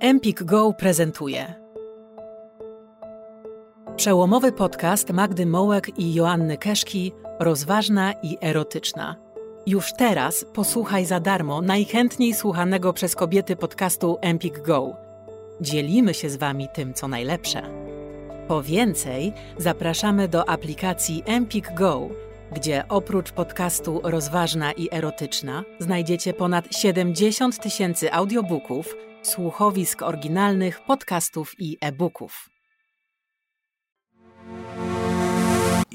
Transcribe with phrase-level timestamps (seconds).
[0.00, 1.54] Empik Go prezentuje
[3.96, 9.16] Przełomowy podcast Magdy Mołek i Joanny Keszki Rozważna i erotyczna.
[9.66, 14.96] Już teraz posłuchaj za darmo najchętniej słuchanego przez kobiety podcastu Empik Go.
[15.60, 17.62] Dzielimy się z Wami tym, co najlepsze.
[18.48, 22.08] Po więcej zapraszamy do aplikacji Empik Go,
[22.52, 28.94] gdzie oprócz podcastu Rozważna i erotyczna znajdziecie ponad 70 tysięcy audiobooków–
[29.26, 32.48] słuchowisk oryginalnych, podcastów i e-booków.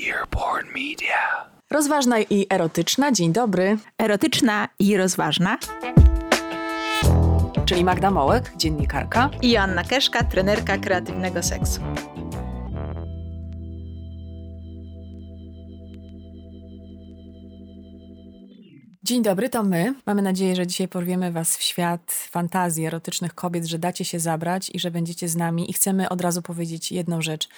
[0.08, 1.52] Earborn Media.
[1.72, 3.78] Rozważna i erotyczna, dzień dobry.
[3.98, 5.58] Erotyczna i rozważna.
[7.66, 9.30] Czyli Magda Mołek, dziennikarka.
[9.42, 11.82] I Joanna Keszka, trenerka kreatywnego seksu.
[19.12, 19.94] Dzień dobry, to my.
[20.06, 24.72] Mamy nadzieję, że dzisiaj porwiemy Was w świat fantazji erotycznych kobiet, że dacie się zabrać
[24.74, 25.70] i że będziecie z nami.
[25.70, 27.50] I chcemy od razu powiedzieć jedną rzecz,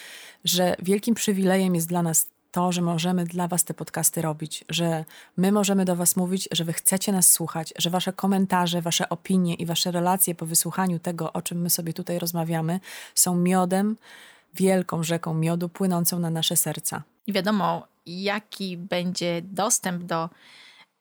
[0.45, 5.05] że wielkim przywilejem jest dla nas to, że możemy dla Was te podcasty robić, że
[5.37, 9.53] my możemy do Was mówić, że Wy chcecie nas słuchać, że Wasze komentarze, Wasze opinie
[9.53, 12.79] i Wasze relacje po wysłuchaniu tego, o czym my sobie tutaj rozmawiamy,
[13.15, 13.97] są miodem,
[14.55, 17.03] wielką rzeką miodu płynącą na nasze serca.
[17.27, 20.29] I wiadomo, jaki będzie dostęp do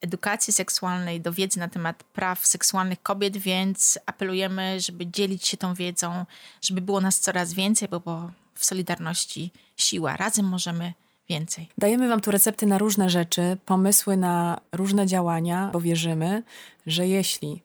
[0.02, 5.74] edukacji seksualnej, do wiedzy na temat praw seksualnych kobiet, więc apelujemy, żeby dzielić się tą
[5.74, 6.26] wiedzą,
[6.62, 10.16] żeby było nas coraz więcej, bo w Solidarności siła.
[10.16, 10.92] Razem możemy
[11.28, 11.68] więcej.
[11.78, 16.42] Dajemy Wam tu recepty na różne rzeczy, pomysły na różne działania, bo wierzymy,
[16.86, 17.62] że jeśli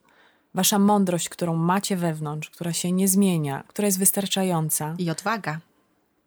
[0.54, 5.60] Wasza mądrość, którą macie wewnątrz, która się nie zmienia, która jest wystarczająca i odwaga,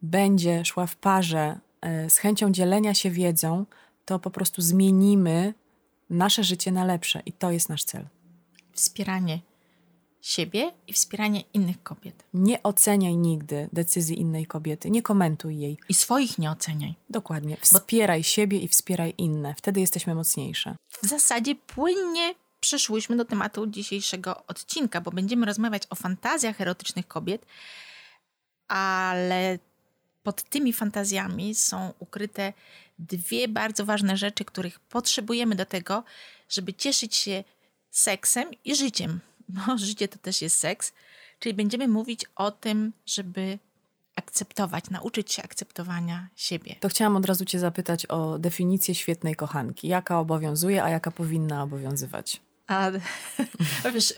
[0.01, 3.65] będzie szła w parze e, z chęcią dzielenia się wiedzą,
[4.05, 5.53] to po prostu zmienimy
[6.11, 8.07] nasze życie na lepsze i to jest nasz cel.
[8.73, 9.39] Wspieranie
[10.21, 12.23] siebie i wspieranie innych kobiet.
[12.33, 15.77] Nie oceniaj nigdy decyzji innej kobiety, nie komentuj jej.
[15.89, 16.95] I swoich nie oceniaj.
[17.09, 17.57] Dokładnie.
[17.61, 18.23] Wspieraj Bo...
[18.23, 19.55] siebie i wspieraj inne.
[19.57, 20.75] Wtedy jesteśmy mocniejsze.
[21.01, 27.45] W zasadzie płynnie przeszłyśmy do tematu dzisiejszego odcinka, bo będziemy rozmawiać o fantazjach erotycznych kobiet,
[28.67, 29.59] ale
[30.23, 32.53] pod tymi fantazjami są ukryte
[32.99, 36.03] dwie bardzo ważne rzeczy, których potrzebujemy do tego,
[36.49, 37.43] żeby cieszyć się
[37.91, 39.19] seksem i życiem.
[39.49, 40.93] Bo życie to też jest seks.
[41.39, 43.59] Czyli będziemy mówić o tym, żeby
[44.15, 46.75] akceptować, nauczyć się akceptowania siebie.
[46.79, 49.87] To chciałam od razu Cię zapytać o definicję świetnej kochanki.
[49.87, 52.41] Jaka obowiązuje, a jaka powinna obowiązywać?
[52.71, 52.91] A
[53.93, 54.13] wiesz,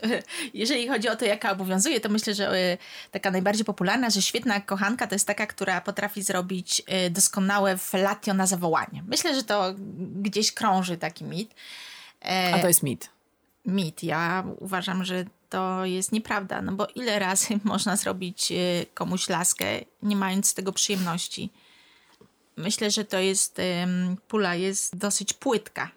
[0.54, 2.78] jeżeli chodzi o to, jaka obowiązuje, to myślę, że e,
[3.10, 8.34] taka najbardziej popularna, że świetna kochanka to jest taka, która potrafi zrobić e, doskonałe felatio
[8.34, 9.02] na zawołanie.
[9.06, 9.74] Myślę, że to
[10.22, 11.54] gdzieś krąży taki mit.
[12.24, 13.10] E, A to jest mit.
[13.66, 14.02] Mit.
[14.02, 18.52] Ja uważam, że to jest nieprawda, no bo ile razy można zrobić
[18.94, 19.64] komuś laskę,
[20.02, 21.52] nie mając z tego przyjemności.
[22.56, 23.60] Myślę, że to jest,
[24.28, 25.90] pula jest dosyć płytka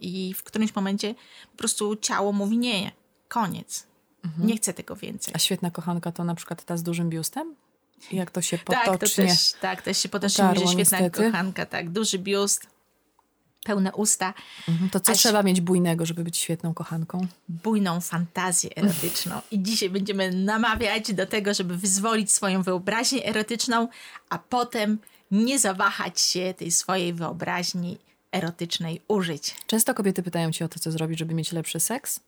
[0.00, 1.14] i w którymś momencie
[1.52, 2.92] po prostu ciało mówi nie,
[3.28, 3.86] koniec.
[4.24, 4.46] Mhm.
[4.46, 5.34] Nie chcę tego więcej.
[5.34, 7.54] A świetna kochanka to na przykład ta z dużym biustem?
[8.12, 11.24] Jak to się potocznie Tak, to też, tak, też się potocznie mówi, że świetna niestety.
[11.24, 12.66] kochanka, tak, duży biust,
[13.64, 14.34] pełne usta.
[14.68, 14.90] Mhm.
[14.90, 17.26] To co Aż trzeba mieć bujnego, żeby być świetną kochanką?
[17.48, 19.40] Bujną fantazję erotyczną.
[19.50, 23.88] I dzisiaj będziemy namawiać do tego, żeby wyzwolić swoją wyobraźnię erotyczną,
[24.28, 24.98] a potem
[25.30, 27.98] nie zawahać się tej swojej wyobraźni
[28.34, 29.54] erotycznej użyć.
[29.66, 32.20] Często kobiety pytają cię o to, co zrobić, żeby mieć lepszy seks?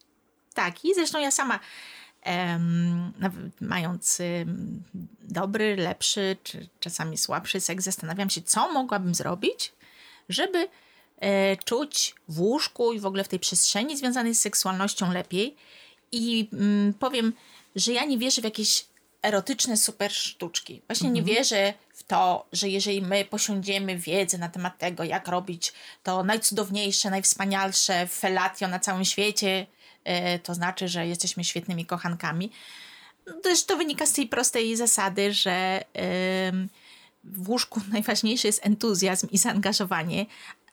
[0.53, 1.59] Tak, i zresztą ja sama,
[2.25, 3.13] um,
[3.61, 4.83] mając um,
[5.21, 9.73] dobry, lepszy, czy czasami słabszy seks, zastanawiam się, co mogłabym zrobić,
[10.29, 10.67] żeby
[11.19, 15.55] e, czuć w łóżku i w ogóle w tej przestrzeni związanej z seksualnością lepiej.
[16.11, 17.33] I mm, powiem,
[17.75, 18.85] że ja nie wierzę w jakieś
[19.27, 20.81] erotyczne super sztuczki.
[20.87, 21.25] Właśnie mhm.
[21.25, 25.73] nie wierzę w to, że jeżeli my posiądziemy wiedzę na temat tego, jak robić
[26.03, 29.67] to najcudowniejsze, najwspanialsze felatio na całym świecie,
[30.03, 32.51] e, to znaczy, że jesteśmy świetnymi kochankami.
[33.43, 35.83] Też to wynika z tej prostej zasady, że
[37.23, 40.25] w łóżku najważniejszy jest entuzjazm i zaangażowanie.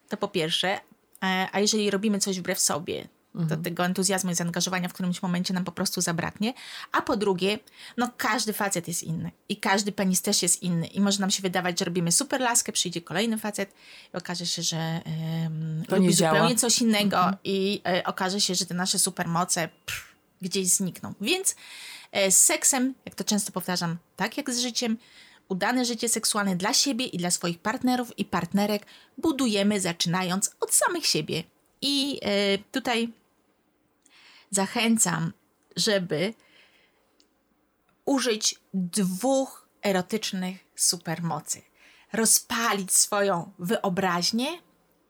[0.09, 0.81] To po pierwsze.
[1.23, 3.49] E, a jeżeli robimy coś wbrew sobie, mhm.
[3.49, 6.55] to tego entuzjazmu i zaangażowania w którymś momencie nam po prostu zabraknie.
[6.93, 7.59] A po drugie,
[7.97, 11.43] no każdy facet jest inny i każdy penis też jest inny i może nam się
[11.43, 13.75] wydawać, że robimy super laskę, przyjdzie kolejny facet
[14.15, 15.01] i okaże się, że
[15.43, 16.55] um, robi zupełnie działa.
[16.55, 17.37] coś innego mhm.
[17.45, 21.15] i e, okaże się, że te nasze supermoce pff, gdzieś znikną.
[21.21, 21.57] Więc
[22.13, 24.97] e, z seksem, jak to często powtarzam, tak jak z życiem,
[25.49, 28.87] udane życie seksualne dla siebie i dla swoich partnerów i partnerek
[29.19, 31.45] budujemy zaczynając od samych siebie.
[31.81, 33.13] I e, tutaj
[34.51, 35.33] zachęcam,
[35.77, 36.35] żeby
[38.05, 41.63] użyć dwóch erotycznych supermocy.
[42.13, 44.49] Rozpalić swoją wyobraźnię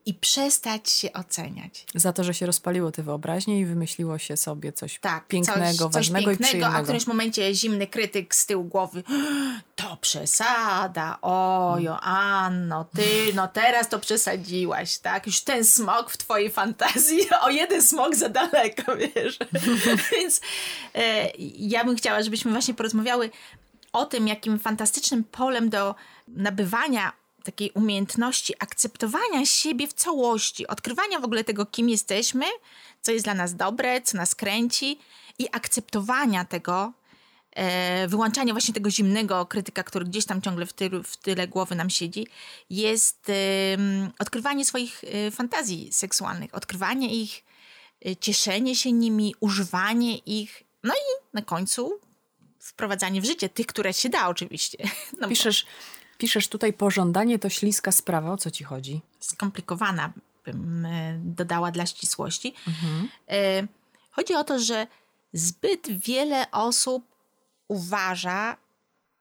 [0.07, 1.87] i przestać się oceniać.
[1.95, 5.93] Za to, że się rozpaliło te wyobraźnie i wymyśliło się sobie coś Tak, pięknego, coś,
[5.93, 6.77] ważnego coś i pięknego, przyjemnego.
[6.79, 9.03] a w którymś momencie zimny krytyk z tyłu głowy
[9.77, 15.27] to przesada, o Joanno, ty no teraz to przesadziłaś, tak?
[15.27, 19.39] Już ten smok w twojej fantazji, o jeden smok za daleko, wiesz.
[20.13, 20.41] Więc
[20.95, 23.31] e, ja bym chciała, żebyśmy właśnie porozmawiały
[23.93, 25.95] o tym, jakim fantastycznym polem do
[26.29, 27.13] nabywania
[27.45, 32.47] takiej umiejętności akceptowania siebie w całości, odkrywania w ogóle tego, kim jesteśmy,
[33.03, 34.99] co jest dla nas dobre, co nas kręci
[35.39, 36.93] i akceptowania tego,
[37.51, 40.73] e, wyłączania właśnie tego zimnego krytyka, który gdzieś tam ciągle w,
[41.05, 42.27] w tyle głowy nam siedzi,
[42.71, 47.45] jest em, odkrywanie swoich e, fantazji seksualnych, odkrywanie ich,
[48.07, 52.01] e, cieszenie się nimi, używanie ich, no i na końcu
[52.65, 54.79] wprowadzanie w życie tych, które się da oczywiście.
[55.21, 55.67] No Piszesz,
[56.19, 58.33] piszesz tutaj pożądanie to śliska sprawa.
[58.33, 59.01] O co ci chodzi?
[59.21, 60.13] skomplikowana,
[60.45, 62.55] bym e, dodała dla ścisłości.
[63.31, 63.67] E,
[64.11, 64.87] Chodzi o to, że
[65.33, 67.05] zbyt wiele osób
[67.69, 68.57] uważa,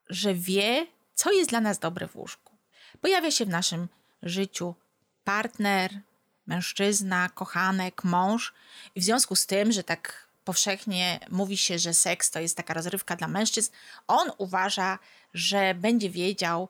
[0.09, 2.53] że wie, co jest dla nas dobre w łóżku.
[3.01, 3.87] Pojawia się w naszym
[4.23, 4.75] życiu
[5.23, 5.99] partner,
[6.47, 8.53] mężczyzna, kochanek, mąż,
[8.95, 12.73] i w związku z tym, że tak powszechnie mówi się, że seks to jest taka
[12.73, 13.71] rozrywka dla mężczyzn,
[14.07, 14.99] on uważa,
[15.33, 16.69] że będzie wiedział,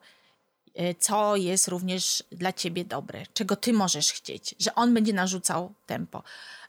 [0.80, 5.74] y, co jest również dla ciebie dobre, czego ty możesz chcieć, że on będzie narzucał
[5.86, 6.22] tempo.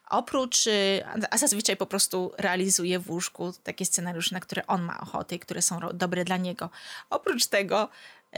[0.09, 4.99] Oprócz, y, a zazwyczaj po prostu realizuje w łóżku takie scenariusze, na które on ma
[4.99, 6.69] ochotę i które są dobre dla niego.
[7.09, 8.37] Oprócz tego y,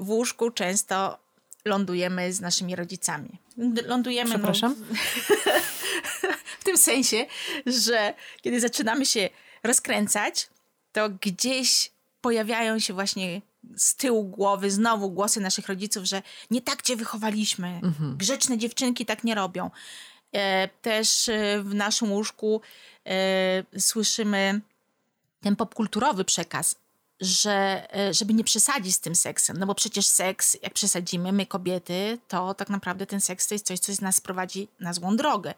[0.00, 1.18] w łóżku często
[1.64, 3.28] lądujemy z naszymi rodzicami.
[3.86, 4.30] Lądujemy.
[4.30, 4.74] no, Przepraszam?
[6.60, 7.26] w tym sensie,
[7.66, 9.28] że kiedy zaczynamy się
[9.62, 10.48] rozkręcać,
[10.92, 11.90] to gdzieś
[12.20, 13.40] pojawiają się właśnie
[13.76, 17.80] z tyłu głowy znowu głosy naszych rodziców, że nie tak cię wychowaliśmy.
[18.16, 19.70] Grzeczne dziewczynki tak nie robią.
[20.32, 22.60] E, też e, w naszym łóżku
[23.06, 24.60] e, słyszymy
[25.40, 26.74] ten popkulturowy przekaz,
[27.20, 31.46] że e, żeby nie przesadzić z tym seksem, no bo przecież seks, jak przesadzimy, my
[31.46, 35.54] kobiety, to tak naprawdę ten seks to jest coś, co nas prowadzi na złą drogę.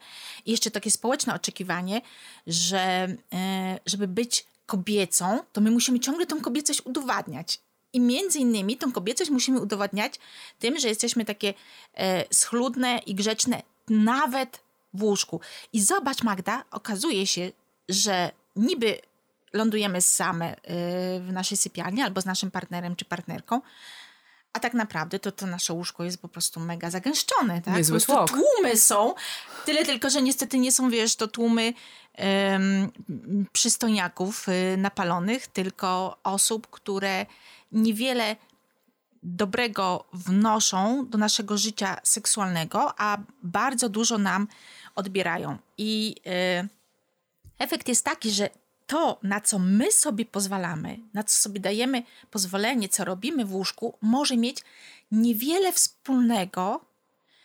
[0.46, 2.00] I jeszcze takie społeczne oczekiwanie,
[2.46, 7.60] że e, żeby być kobiecą, to my musimy ciągle tą kobiecość udowadniać.
[7.92, 10.14] I między innymi tą kobiecość musimy udowadniać
[10.58, 11.54] tym, że jesteśmy takie
[11.94, 14.60] e, schludne i grzeczne nawet
[14.94, 15.40] w łóżku.
[15.72, 17.52] I zobacz Magda, okazuje się,
[17.88, 19.00] że niby
[19.52, 20.58] lądujemy same y,
[21.20, 23.60] w naszej sypialni albo z naszym partnerem czy partnerką,
[24.52, 27.76] a tak naprawdę to, to nasze łóżko jest po prostu mega zagęszczone, tak?
[27.76, 28.24] Niezły Po.
[28.24, 29.14] Tłumy są,
[29.64, 31.72] tyle tylko, że niestety nie są, wiesz, to tłumy
[32.14, 32.90] em,
[33.52, 37.26] przystojniaków y, napalonych, tylko osób, które
[37.72, 38.36] niewiele
[39.22, 44.48] dobrego wnoszą do naszego życia seksualnego, a bardzo dużo nam
[44.94, 45.58] odbierają.
[45.78, 46.16] I
[46.64, 46.68] y,
[47.58, 48.50] efekt jest taki, że
[48.90, 53.98] to, na co my sobie pozwalamy, na co sobie dajemy pozwolenie, co robimy w łóżku,
[54.00, 54.58] może mieć
[55.10, 56.84] niewiele wspólnego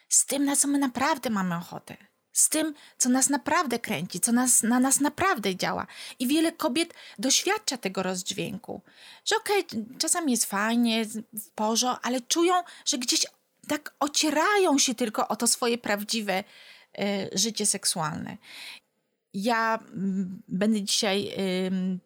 [0.09, 1.97] z tym, na co my naprawdę mamy ochotę.
[2.33, 5.87] Z tym, co nas naprawdę kręci, co nas, na nas naprawdę działa.
[6.19, 8.81] I wiele kobiet doświadcza tego rozdźwięku.
[9.25, 9.65] Że okej,
[9.97, 12.53] czasami jest fajnie, w porzo, ale czują,
[12.85, 13.25] że gdzieś
[13.67, 16.43] tak ocierają się tylko o to swoje prawdziwe
[16.99, 18.37] e, życie seksualne
[19.35, 21.31] ja mm, będę dzisiaj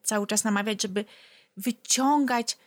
[0.03, 1.05] cały czas namawiać, żeby
[1.57, 2.57] wyciągać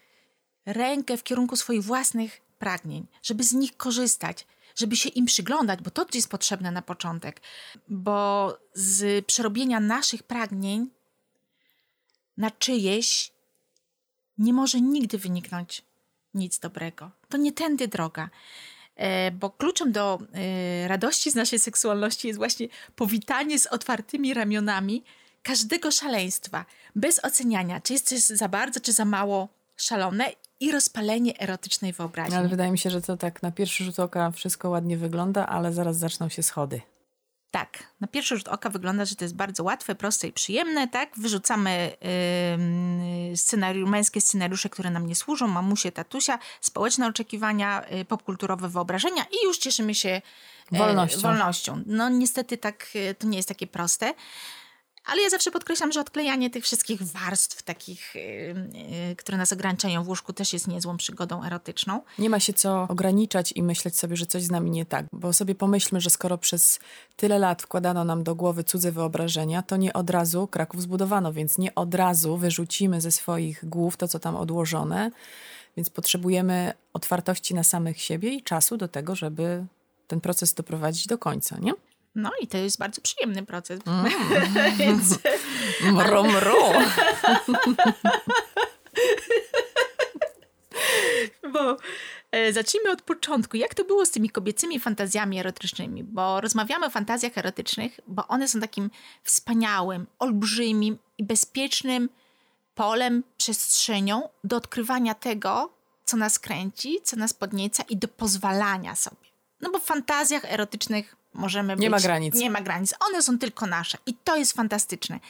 [0.67, 5.91] rękę w kierunku swoich własnych pragnień, żeby z nich korzystać, żeby się im przyglądać, bo
[5.91, 7.41] to jest potrzebne na początek,
[7.89, 10.91] bo z przerobienia naszych pragnień
[12.37, 13.33] na czyjeś
[14.39, 15.83] nie może nigdy wyniknąć
[16.35, 17.11] nic dobrego.
[17.29, 18.31] To nie tędy droga.
[19.03, 25.05] E, Bo kluczem do e, radości z naszej seksualności jest właśnie powitanie z otwartymi ramionami
[25.43, 26.65] każdego szaleństwa,
[26.97, 30.25] bez oceniania, czy jest coś za bardzo, czy za mało szalone
[30.61, 32.37] i rozpalenie erotycznej wyobraźni.
[32.37, 35.73] Ale wydaje mi się, że to tak na pierwszy rzut oka wszystko ładnie wygląda, ale
[35.73, 36.81] zaraz zaczną się schody.
[37.53, 41.11] Tak, na pierwszy rzut oka wygląda, że to jest bardzo łatwe, proste i przyjemne, tak?
[41.17, 41.97] Wyrzucamy
[43.31, 49.25] yy, scenariusz, męskie scenariusze, które nam nie służą, mamusie, tatusia, społeczne oczekiwania, yy, popkulturowe wyobrażenia
[49.25, 50.23] i już cieszymy się
[50.73, 51.21] yy, Wolnością.
[51.21, 51.83] wolnością.
[51.87, 54.15] No niestety tak, yy, to nie jest takie proste.
[55.05, 60.09] Ale ja zawsze podkreślam, że odklejanie tych wszystkich warstw takich, yy, które nas ograniczają w
[60.09, 62.01] łóżku też jest niezłą przygodą erotyczną.
[62.19, 65.33] Nie ma się co ograniczać i myśleć sobie, że coś z nami nie tak, bo
[65.33, 66.81] sobie pomyślmy, że skoro przez
[67.17, 71.59] tyle lat wkładano nam do głowy cudze wyobrażenia, to nie od razu Kraków zbudowano, więc
[71.59, 75.11] nie od razu wyrzucimy ze swoich głów to, co tam odłożone,
[75.77, 79.65] więc potrzebujemy otwartości na samych siebie i czasu do tego, żeby
[80.07, 81.73] ten proces doprowadzić do końca, nie?
[82.15, 83.81] No i to jest bardzo przyjemny proces.
[83.87, 84.13] Mm.
[84.79, 85.19] Więc...
[85.83, 86.57] mru, mru.
[91.53, 91.77] Bo
[92.31, 93.57] e, zacznijmy od początku.
[93.57, 96.05] Jak to było z tymi kobiecymi fantazjami erotycznymi?
[96.05, 98.91] Bo rozmawiamy o fantazjach erotycznych, bo one są takim
[99.23, 102.09] wspaniałym, olbrzymim i bezpiecznym
[102.75, 105.73] polem, przestrzenią do odkrywania tego,
[106.05, 109.33] co nas kręci, co nas podnieca i do pozwalania sobie.
[109.61, 112.35] No bo w fantazjach erotycznych możemy Nie być, ma granic.
[112.35, 112.95] Nie ma granic.
[113.01, 115.21] One są tylko nasze i to jest fantastyczne.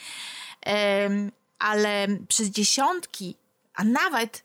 [0.67, 3.37] Um, ale przez dziesiątki,
[3.75, 4.43] a nawet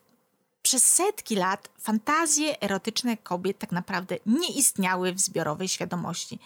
[0.62, 6.40] przez setki lat fantazje erotyczne kobiet tak naprawdę nie istniały w zbiorowej świadomości.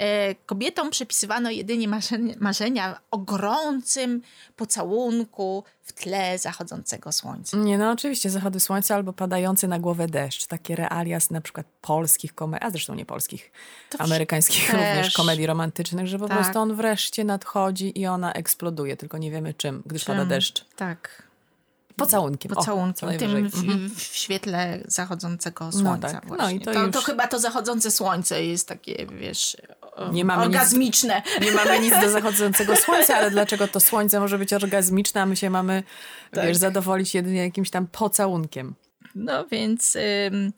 [0.00, 4.22] E, kobietom przepisywano jedynie marzenia, marzenia o gorącym
[4.56, 7.56] pocałunku w tle zachodzącego słońca.
[7.56, 10.46] Nie, no oczywiście zachody słońca albo padający na głowę deszcz.
[10.46, 13.52] Takie realia z na przykład polskich komedii, a zresztą nie polskich,
[13.90, 14.80] To amerykańskich też.
[14.96, 16.38] również komedii romantycznych, że po Tak.
[16.38, 20.28] prostu on wreszcie nadchodzi i ona eksploduje, tylko nie wiemy czym, pada Czym?
[20.28, 20.64] deszcz.
[20.76, 21.30] Tak.
[21.96, 22.52] Pocałunkiem.
[22.52, 23.42] O, Pocałunkiem, najwyżej.
[23.42, 23.90] tym w, Mhm.
[23.90, 26.08] w świetle zachodzącego słońca.
[26.08, 26.26] tak.
[26.38, 29.79] No i to to, już- to chyba to zachodzące słońce jest takie, wiesz, o-
[30.12, 31.22] Nie mamy nic- orgazmiczne.
[31.44, 35.36] Nie mamy nic do zachodzącego słońca, ale dlaczego to słońce może być orgazmiczne, a my
[35.36, 35.82] się mamy,
[36.30, 36.46] Tak.
[36.46, 38.74] wiesz, zadowolić jedynie jakimś tam pocałunkiem.
[39.14, 40.52] No więc ym,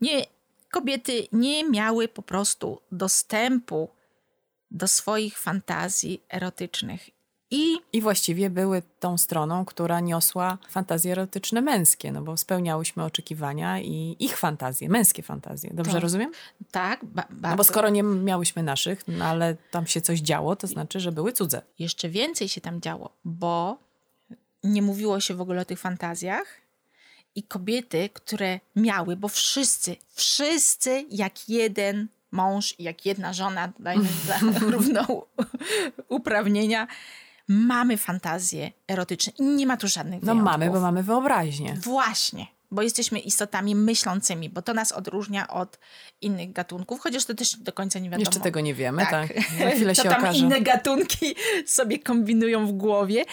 [0.00, 0.24] nie,
[0.70, 3.88] kobiety nie miały po prostu dostępu
[4.70, 7.10] do swoich fantazji erotycznych.
[7.50, 13.80] I I właściwie były tą stroną, która niosła fantazje erotyczne męskie, no bo spełniałyśmy oczekiwania
[13.80, 15.70] i ich fantazje, męskie fantazje.
[15.74, 16.32] Dobrze To- rozumiem?
[16.70, 17.48] tak, ba- bardzo.
[17.48, 21.12] No bo skoro nie miałyśmy naszych, no ale tam się coś działo, to znaczy, że
[21.12, 21.62] były cudze.
[21.78, 23.78] Jeszcze więcej się tam działo, bo
[24.64, 26.46] nie mówiło się w ogóle o tych fantazjach.
[27.34, 34.38] I kobiety, które miały, bo wszyscy, wszyscy jak jeden mąż jak jedna żona, dajmy dla
[34.60, 35.22] równą
[36.08, 36.86] uprawnienia,
[37.48, 40.44] mamy fantazje erotyczne i nie ma tu żadnych No wyjątków.
[40.44, 41.76] mamy, bo mamy wyobraźnię.
[41.82, 45.78] Właśnie, bo jesteśmy istotami myślącymi, bo to nas odróżnia od
[46.20, 48.20] innych gatunków, chociaż to też do końca nie wiadomo.
[48.30, 49.34] Jeszcze tego nie wiemy, tak.
[49.34, 49.42] Tak.
[49.58, 50.38] Za chwilę się tam okaże.
[50.38, 51.34] inne gatunki
[51.66, 53.24] sobie kombinują w głowie.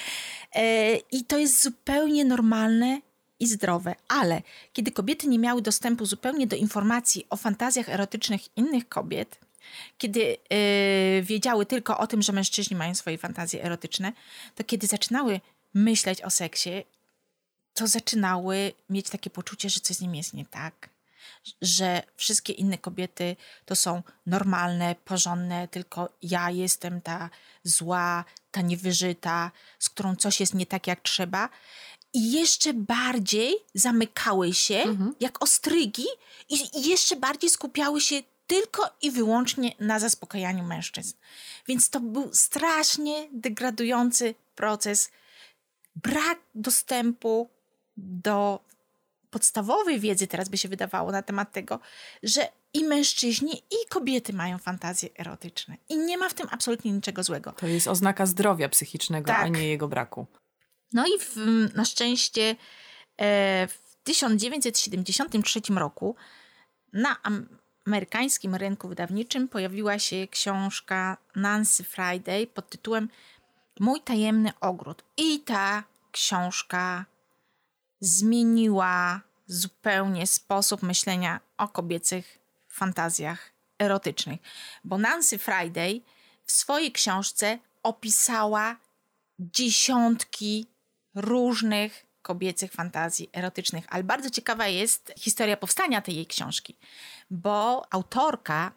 [0.55, 3.01] E, I to jest zupełnie normalne
[3.39, 3.95] i zdrowe.
[4.07, 4.41] Ale
[4.73, 9.39] kiedy kobiety nie miały dostępu zupełnie do informacji o fantazjach erotycznych innych kobiet,
[9.97, 10.57] kiedy e,
[11.21, 14.13] wiedziały tylko o tym, że mężczyźni mają swoje fantazje erotyczne,
[14.55, 15.41] to kiedy zaczynały
[15.73, 16.83] myśleć o seksie,
[17.73, 20.89] to zaczynały mieć takie poczucie, że coś z nim jest nie tak.
[21.61, 27.29] Że wszystkie inne kobiety to są normalne, porządne, tylko ja jestem ta
[27.63, 31.49] zła, ta niewyżyta, z którą coś jest nie tak jak trzeba.
[32.13, 34.83] I jeszcze bardziej zamykały się
[35.19, 36.05] jak ostrygi
[36.49, 38.15] i jeszcze bardziej skupiały się
[38.47, 41.13] tylko i wyłącznie na zaspokajaniu mężczyzn.
[41.67, 45.11] Więc to był strasznie degradujący proces
[45.95, 47.49] brak dostępu
[47.97, 48.59] do
[49.29, 51.79] podstawowej wiedzy, teraz by się wydawało, na temat tego,
[52.23, 55.77] że i mężczyźni, i kobiety mają fantazje erotyczne.
[55.89, 57.51] I nie ma w tym absolutnie niczego złego.
[57.51, 59.51] To jest oznaka zdrowia psychicznego, a Tak.
[59.51, 60.27] nie jego braku.
[60.93, 61.35] No i w,
[61.75, 62.55] na szczęście
[63.17, 66.15] e, w 1973 roku
[66.93, 67.15] na
[67.85, 73.09] amerykańskim rynku wydawniczym pojawiła się książka Nancy Friday pod tytułem
[73.79, 75.03] Mój tajemny ogród.
[75.17, 77.05] I ta książka
[77.99, 84.39] zmieniła zupełnie sposób myślenia o kobiecych fantazjach erotycznych.
[84.83, 86.01] Bo Nancy Friday
[86.45, 88.75] w swojej książce opisała
[89.39, 90.67] dziesiątki
[91.15, 93.85] różnych kobiecych fantazji erotycznych.
[93.89, 96.75] Ale bardzo ciekawa jest historia powstania tej jej książki,
[97.29, 98.71] bo autorka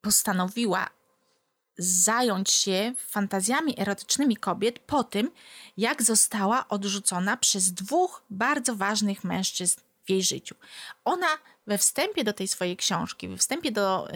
[0.00, 0.90] postanowiła
[1.78, 5.30] zająć się fantazjami erotycznymi kobiet po tym,
[5.76, 10.54] jak została odrzucona przez dwóch bardzo ważnych mężczyzn w jej życiu.
[11.04, 11.26] Ona
[11.66, 14.08] we wstępie do tej swojej książki, we wstępie do,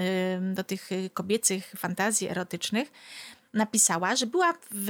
[0.55, 2.93] do tych kobiecych fantazji erotycznych,
[3.55, 4.87] napisała, że była w,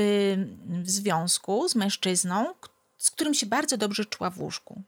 [0.85, 2.55] w związku z mężczyzną,
[2.99, 4.83] z którym się bardzo dobrze czuła w łóżku.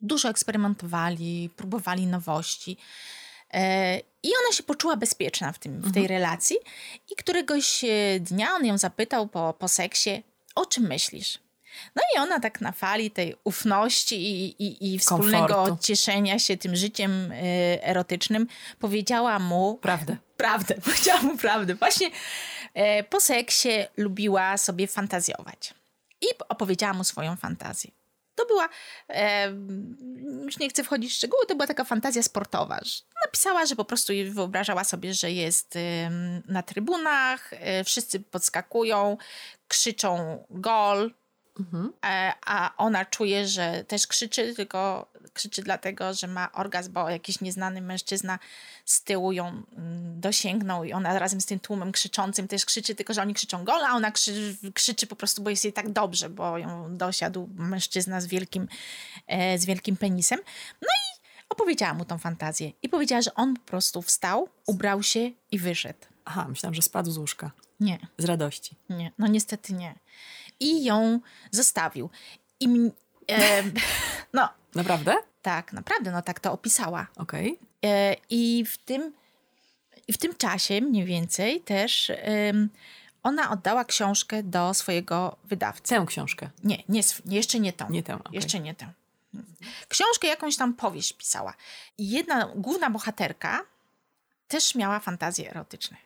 [0.00, 2.76] Dużo eksperymentowali, próbowali nowości.
[3.52, 6.56] E, I ona się poczuła bezpieczna w, tym, w tej relacji.
[7.10, 10.22] I któregoś e, dnia on ją zapytał po, po seksie,
[10.54, 11.38] o czym myślisz?
[11.96, 15.84] No i ona tak na fali tej ufności i, i, i wspólnego Komfortu.
[15.86, 17.36] cieszenia się tym życiem y,
[17.82, 18.46] erotycznym
[18.78, 20.16] powiedziała mu Prawdę.
[20.36, 20.74] prawdę.
[20.84, 21.74] Powiedziała mu prawdę.
[21.74, 22.10] Właśnie
[22.74, 25.74] e, po seksie lubiła sobie fantazjować.
[26.20, 27.90] I opowiedziała mu swoją fantazję.
[28.34, 28.68] To była,
[29.08, 29.48] e,
[30.44, 32.80] już nie chcę wchodzić w szczegóły, to była taka fantazja sportowa.
[33.26, 35.78] Napisała, że po prostu wyobrażała sobie, że jest
[36.48, 39.16] na trybunach, e, wszyscy podskakują,
[39.68, 41.12] krzyczą gol,
[42.04, 47.40] e, a ona czuje, że też krzyczy, tylko krzyczy dlatego, że ma orgazm, bo jakiś
[47.40, 48.38] nieznany mężczyzna
[48.84, 53.14] z tyłu ją mm, dosięgnął i ona razem z tym tłumem krzyczącym też krzyczy, tylko
[53.14, 56.28] że oni krzyczą gol, a ona krzy, krzyczy po prostu, bo jest jej tak dobrze,
[56.28, 58.68] bo ją dosiadł mężczyzna z wielkim,
[59.26, 60.38] e, z wielkim penisem.
[60.82, 65.30] No i opowiedziała mu tą fantazję i powiedziała, że on po prostu wstał, ubrał się
[65.50, 65.98] i wyszedł.
[66.24, 67.50] Aha, myślałam, że spadł z łóżka.
[67.80, 67.98] Nie.
[68.18, 68.76] Z radości.
[68.90, 69.94] Nie, no niestety nie.
[70.60, 72.10] I ją zostawił.
[72.60, 72.90] I
[73.30, 73.62] e,
[74.32, 75.14] no, Naprawdę?
[75.42, 77.06] tak, naprawdę, no tak to opisała.
[77.16, 77.58] Okej.
[77.84, 79.12] E, I w tym,
[80.08, 82.12] i w tym czasie mniej więcej też
[83.22, 85.94] ona oddała książkę do swojego wydawcy.
[85.94, 86.50] Tę książkę.
[86.64, 87.90] Nie, nie, jeszcze nie tą.
[87.90, 88.34] Nie tę, okej.
[88.34, 88.92] Jeszcze nie tę.
[89.88, 91.54] Książkę jakąś tam powieść pisała.
[91.98, 93.60] I jedna główna bohaterka
[94.48, 95.96] też miała fantazje erotyczne.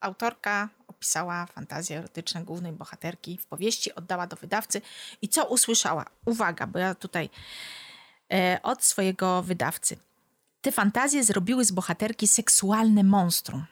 [0.00, 4.82] Autorka opisała fantazje erotyczne głównej bohaterki w powieści, oddała do wydawcy
[5.22, 6.04] i co usłyszała?
[6.24, 7.30] Uwaga, bo ja tutaj
[8.32, 9.96] e, od swojego wydawcy.
[10.60, 13.64] Te fantazje zrobiły z bohaterki seksualne monstrum.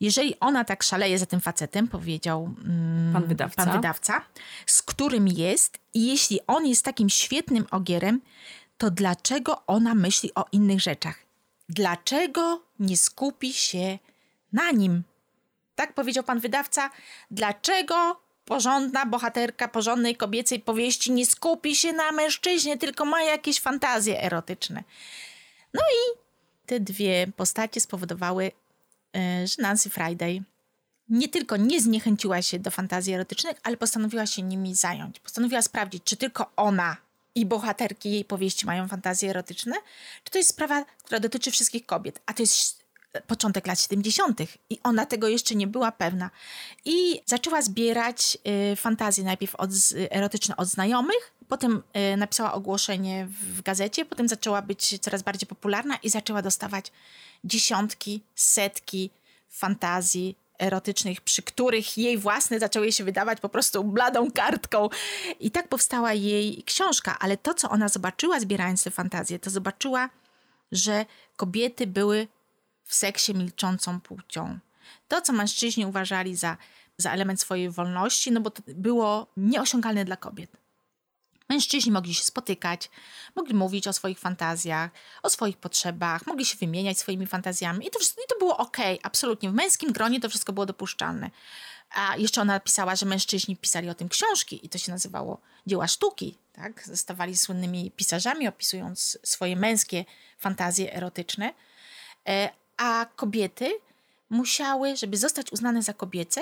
[0.00, 3.64] Jeżeli ona tak szaleje za tym facetem, powiedział mm, Pan wydawca.
[3.64, 4.22] pan wydawca,
[4.66, 8.20] z którym jest, i jeśli on jest takim świetnym ogierem,
[8.78, 11.18] to dlaczego ona myśli o innych rzeczach?
[11.68, 13.98] Dlaczego nie skupi się
[14.52, 15.02] na nim?
[15.74, 16.90] Tak powiedział pan wydawca.
[17.30, 24.22] Dlaczego porządna bohaterka porządnej kobiecej powieści nie skupi się na mężczyźnie, tylko ma jakieś fantazje
[24.22, 24.84] erotyczne?
[25.74, 26.18] No i
[26.66, 28.52] te dwie postacie spowodowały,
[29.16, 30.42] e, że Nancy Friday
[31.08, 35.20] nie tylko nie zniechęciła się do fantazji erotycznych, ale postanowiła się nimi zająć.
[35.20, 36.96] Postanowiła sprawdzić, czy tylko ona
[37.34, 39.76] i bohaterki jej powieści mają fantazje erotyczne,
[40.24, 42.20] czy to jest sprawa, która dotyczy wszystkich kobiet.
[42.26, 42.81] A to jest
[43.26, 44.40] początek lat 70.
[44.70, 46.30] i ona tego jeszcze nie była pewna.
[46.84, 48.38] I zaczęła zbierać
[48.72, 49.70] y, fantazje najpierw od,
[50.10, 55.96] erotyczne od znajomych, potem y, napisała ogłoszenie w gazecie, potem zaczęła być coraz bardziej popularna
[55.96, 56.92] i zaczęła dostawać
[57.44, 59.10] dziesiątki, setki
[59.48, 64.88] fantazji erotycznych, przy których jej własne zaczęły się wydawać po prostu bladą kartką.
[65.40, 70.10] I tak powstała jej książka, ale to, co ona zobaczyła zbierając te fantazje, to zobaczyła,
[70.72, 72.28] że kobiety były
[72.92, 74.58] w seksie milczącą płcią.
[75.08, 76.56] To, co mężczyźni uważali za,
[76.98, 80.50] za element swojej wolności, no bo to było nieosiągalne dla kobiet.
[81.48, 82.90] Mężczyźni mogli się spotykać,
[83.36, 84.90] mogli mówić o swoich fantazjach,
[85.22, 88.76] o swoich potrzebach, mogli się wymieniać swoimi fantazjami i to, wszystko, i to było ok,
[89.02, 89.50] absolutnie.
[89.50, 91.30] W męskim gronie to wszystko było dopuszczalne.
[91.90, 95.88] A jeszcze ona pisała, że mężczyźni pisali o tym książki i to się nazywało dzieła
[95.88, 96.38] sztuki.
[96.52, 96.86] Tak?
[96.86, 100.04] Zostawali słynnymi pisarzami, opisując swoje męskie
[100.38, 101.54] fantazje erotyczne.
[102.76, 103.70] A kobiety
[104.30, 106.40] musiały, żeby zostać uznane za kobiece,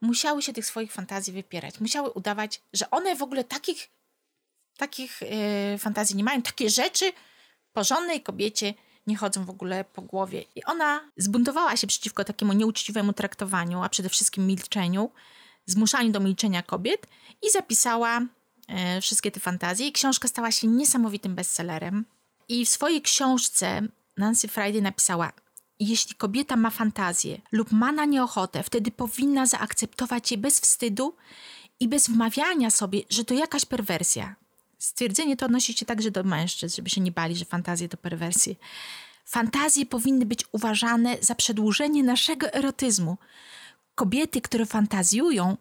[0.00, 1.80] musiały się tych swoich fantazji wypierać.
[1.80, 3.90] Musiały udawać, że one w ogóle takich,
[4.76, 6.42] takich e, fantazji nie mają.
[6.42, 7.12] Takie rzeczy
[7.72, 8.74] porządnej kobiecie
[9.06, 10.44] nie chodzą w ogóle po głowie.
[10.54, 15.10] I ona zbuntowała się przeciwko takiemu nieuczciwemu traktowaniu, a przede wszystkim milczeniu,
[15.66, 17.06] zmuszaniu do milczenia kobiet
[17.42, 18.20] i zapisała
[18.68, 19.86] e, wszystkie te fantazje.
[19.86, 22.04] I książka stała się niesamowitym bestsellerem.
[22.48, 23.82] I w swojej książce
[24.16, 25.32] Nancy Friday napisała:
[25.84, 31.16] Jeśli kobieta ma fantazję lub ma na nie ochotę, wtedy powinna zaakceptować je bez wstydu
[31.80, 34.34] i bez wmawiania sobie, że to jakaś perwersja.
[34.78, 38.54] Stwierdzenie to odnosi się także do mężczyzn, żeby się nie bali, że fantazje to perwersje.
[39.24, 43.18] Fantazje powinny być uważane za przedłużenie naszego erotyzmu.
[43.94, 45.56] Kobiety, które fantazjują,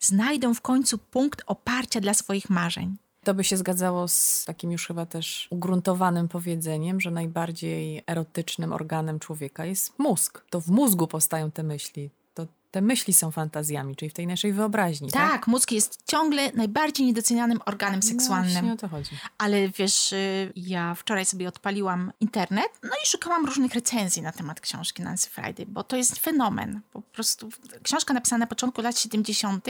[0.00, 2.96] znajdą w końcu punkt oparcia dla swoich marzeń.
[3.24, 9.18] To by się zgadzało z takim już chyba też ugruntowanym powiedzeniem, że najbardziej erotycznym organem
[9.18, 10.44] człowieka jest mózg.
[10.50, 12.10] To w mózgu powstają te myśli.
[12.34, 15.10] To te myśli są fantazjami, czyli w tej naszej wyobraźni.
[15.10, 18.52] Tak, Tak, mózg jest ciągle najbardziej niedocenianym organem No seksualnym.
[18.52, 19.10] właśnie o to chodzi.
[19.38, 24.60] Ale wiesz, y, ja wczoraj sobie odpaliłam internet, no i szukałam różnych recenzji na temat
[24.60, 26.80] książki Nancy Friday, bo to jest fenomen.
[26.92, 27.48] Po prostu
[27.82, 29.66] książka napisana na początku lat 70.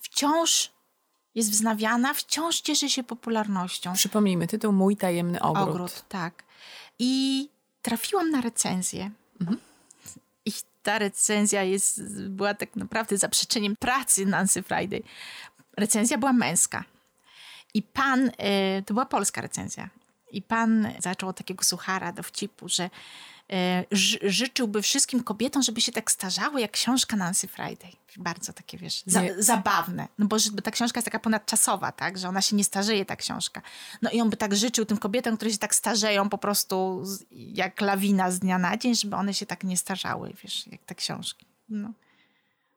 [0.00, 0.75] wciąż
[1.36, 3.92] jest wznawiana, wciąż cieszy się popularnością.
[3.92, 5.68] Przypomnijmy, tytuł Mój tajemny ogród.
[5.68, 6.44] Ogród, tak.
[6.98, 7.48] I
[7.82, 9.10] trafiłam na recenzję.
[9.40, 9.58] Mhm.
[10.44, 15.02] I ta recenzja jest, była tak naprawdę zaprzeczeniem pracy Nancy Friday.
[15.76, 16.84] Recenzja była męska.
[17.74, 19.88] I pan, e, to była polska recenzja.
[20.32, 22.90] I pan zaczął od takiego suchara dowcipu, że
[24.22, 27.92] życzyłby wszystkim kobietom, żeby się tak starzały jak książka Nancy Friday.
[28.16, 30.08] Bardzo takie, wiesz, za, zabawne.
[30.18, 32.18] No bo, bo ta książka jest taka ponadczasowa, tak?
[32.18, 33.62] Że ona się nie starzeje, ta książka.
[34.02, 37.80] No i on by tak życzył tym kobietom, które się tak starzeją po prostu jak
[37.80, 41.46] lawina z dnia na dzień, żeby one się tak nie starzały, wiesz, jak te książki.
[41.68, 41.92] No.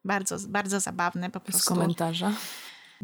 [0.06, 1.62] Bardzo, bardzo zabawne po prostu.
[1.62, 2.34] Z komentarza.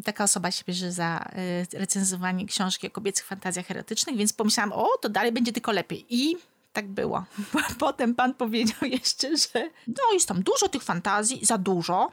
[0.04, 1.30] Taka osoba się bierze za
[1.74, 6.06] y, recenzowanie książki o kobiecych fantazjach erotycznych, więc pomyślałam, o, to dalej będzie tylko lepiej.
[6.10, 6.38] I
[6.76, 7.26] tak było.
[7.80, 12.12] Potem pan powiedział jeszcze, że no jest tam dużo tych fantazji, za dużo.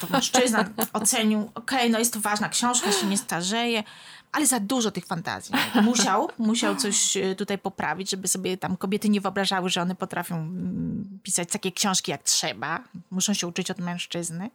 [0.00, 3.82] To mężczyzna ocenił, okej, okay, no jest to ważna książka, się nie starzeje,
[4.32, 5.54] ale za dużo tych fantazji.
[5.82, 10.36] Musiał, musiał coś y, tutaj poprawić, żeby sobie tam kobiety nie wyobrażały, że one potrafią
[10.36, 12.84] mm, pisać takie książki jak trzeba.
[13.10, 14.50] Muszą się uczyć od mężczyzny.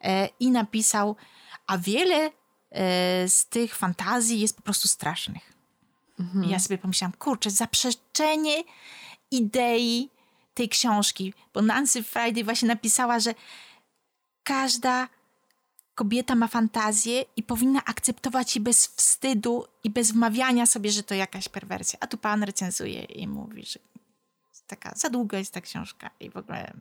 [0.00, 1.16] E, I napisał,
[1.66, 2.16] a wiele
[2.70, 5.59] e, z tych fantazji jest po prostu strasznych.
[6.20, 6.44] Mhm.
[6.44, 8.62] I ja sobie pomyślałam, kurczę, zaprzeczenie
[9.30, 10.08] idei
[10.54, 13.34] tej książki, bo Nancy Friday właśnie napisała, że
[14.44, 15.08] każda
[15.94, 21.14] kobieta ma fantazję i powinna akceptować je bez wstydu i bez wmawiania sobie, że to
[21.14, 21.98] jakaś perwersja.
[22.02, 23.78] A tu pan recenzuje i mówi, że
[24.66, 26.72] taka za długa jest ta książka i w ogóle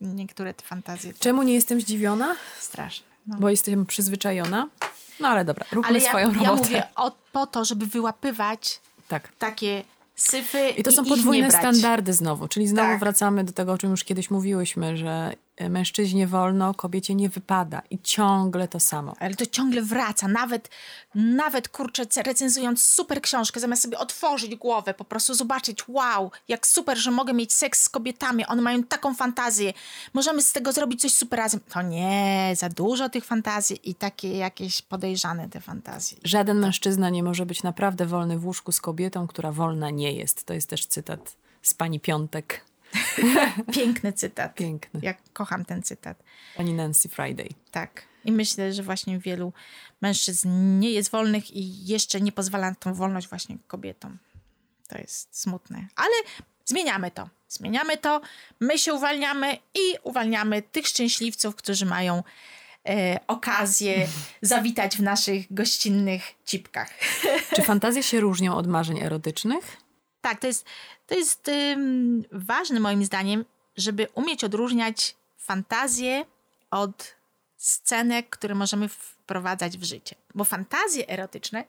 [0.00, 1.14] niektóre te fantazje.
[1.14, 2.36] Czemu nie jestem zdziwiona?
[2.60, 3.09] Straszne.
[3.30, 3.36] No.
[3.40, 4.68] Bo jestem przyzwyczajona.
[5.20, 6.44] No ale dobra, róbmy ale ja, swoją robotę.
[6.44, 9.32] Ja mówię o, po to, żeby wyłapywać tak.
[9.38, 9.84] takie
[10.16, 13.00] syfy i to są podwójne standardy znowu, czyli znowu tak.
[13.00, 15.32] wracamy do tego, o czym już kiedyś mówiłyśmy, że
[15.68, 17.82] mężczyźnie wolno, kobiecie nie wypada.
[17.90, 19.16] I ciągle to samo.
[19.18, 20.28] Ale to ciągle wraca.
[20.28, 20.68] Nawet,
[21.14, 26.98] nawet kurczę, recenzując super książkę, zamiast sobie otworzyć głowę, po prostu zobaczyć, wow, jak super,
[26.98, 28.46] że mogę mieć seks z kobietami.
[28.46, 29.72] One mają taką fantazję.
[30.14, 31.60] Możemy z tego zrobić coś super razem.
[31.68, 36.18] To nie, za dużo tych fantazji i takie jakieś podejrzane te fantazje.
[36.24, 40.44] Żaden mężczyzna nie może być naprawdę wolny w łóżku z kobietą, która wolna nie jest.
[40.44, 42.69] To jest też cytat z pani Piątek.
[43.74, 44.54] Piękny cytat.
[44.54, 45.00] Piękny.
[45.02, 46.22] Ja kocham ten cytat.
[46.56, 47.48] Pani Nancy Friday.
[47.70, 48.02] Tak.
[48.24, 49.52] I myślę, że właśnie wielu
[50.00, 54.18] mężczyzn nie jest wolnych i jeszcze nie pozwala na tą wolność właśnie kobietom.
[54.88, 55.86] To jest smutne.
[55.96, 56.14] Ale
[56.64, 57.28] zmieniamy to.
[57.48, 58.20] Zmieniamy to,
[58.60, 62.22] my się uwalniamy i uwalniamy tych szczęśliwców, którzy mają
[62.88, 64.06] e, okazję
[64.42, 66.90] zawitać w naszych gościnnych cipkach.
[67.54, 69.76] Czy fantazje się różnią od marzeń erotycznych?
[70.20, 70.66] Tak, to jest,
[71.06, 73.44] to jest ym, ważne moim zdaniem,
[73.76, 76.24] żeby umieć odróżniać fantazję
[76.70, 77.14] od
[77.56, 80.16] scenek, które możemy wprowadzać w życie.
[80.34, 81.64] Bo fantazje erotyczne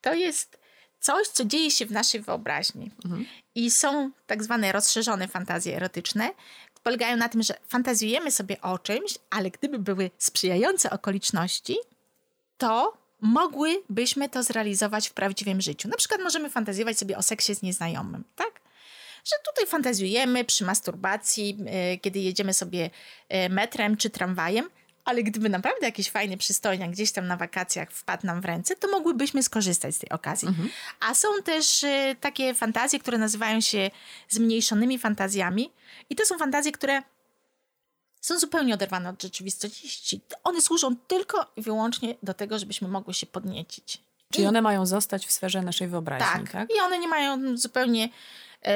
[0.00, 0.58] to jest
[1.00, 2.90] coś, co dzieje się w naszej wyobraźni.
[3.04, 3.26] Mhm.
[3.54, 6.30] I są tak zwane rozszerzone fantazje erotyczne,
[6.82, 11.76] polegają na tym, że fantazjujemy sobie o czymś, ale gdyby były sprzyjające okoliczności,
[12.58, 15.88] to mogłybyśmy to zrealizować w prawdziwym życiu.
[15.88, 18.60] Na przykład możemy fantazjować sobie o seksie z nieznajomym, tak?
[19.24, 22.90] Że tutaj fantazjujemy przy masturbacji, yy, kiedy jedziemy sobie
[23.30, 24.70] yy, metrem czy tramwajem,
[25.04, 28.88] ale gdyby naprawdę jakiś fajny przystojniak gdzieś tam na wakacjach wpadł nam w ręce, to
[28.88, 30.48] mogłybyśmy skorzystać z tej okazji.
[30.48, 30.68] Mhm.
[31.00, 33.90] A są też y, takie fantazje, które nazywają się
[34.28, 35.72] zmniejszonymi fantazjami
[36.10, 37.02] i to są fantazje, które
[38.28, 40.20] są zupełnie oderwane od rzeczywistości.
[40.44, 44.02] One służą tylko i wyłącznie do tego, żebyśmy mogły się podniecić.
[44.30, 46.52] Czyli one mają zostać w sferze naszej wyobraźni, tak?
[46.52, 46.70] tak?
[46.76, 48.08] I one nie mają zupełnie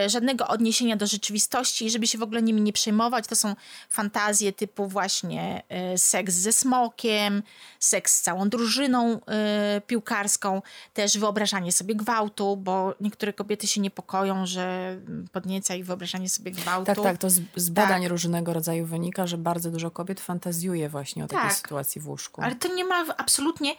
[0.07, 3.27] żadnego odniesienia do rzeczywistości, żeby się w ogóle nimi nie przejmować.
[3.27, 3.55] To są
[3.89, 7.43] fantazje typu właśnie e, seks ze smokiem,
[7.79, 10.63] seks z całą drużyną e, piłkarską,
[10.95, 14.97] też wyobrażanie sobie gwałtu, bo niektóre kobiety się niepokoją, że
[15.33, 16.87] podnieca ich wyobrażanie sobie gwałtu.
[16.87, 18.11] Tak, tak, to z, z badań tak.
[18.11, 21.57] różnego rodzaju wynika, że bardzo dużo kobiet fantazjuje właśnie o takiej tak.
[21.57, 22.43] sytuacji w łóżku.
[22.43, 23.75] Ale to nie ma absolutnie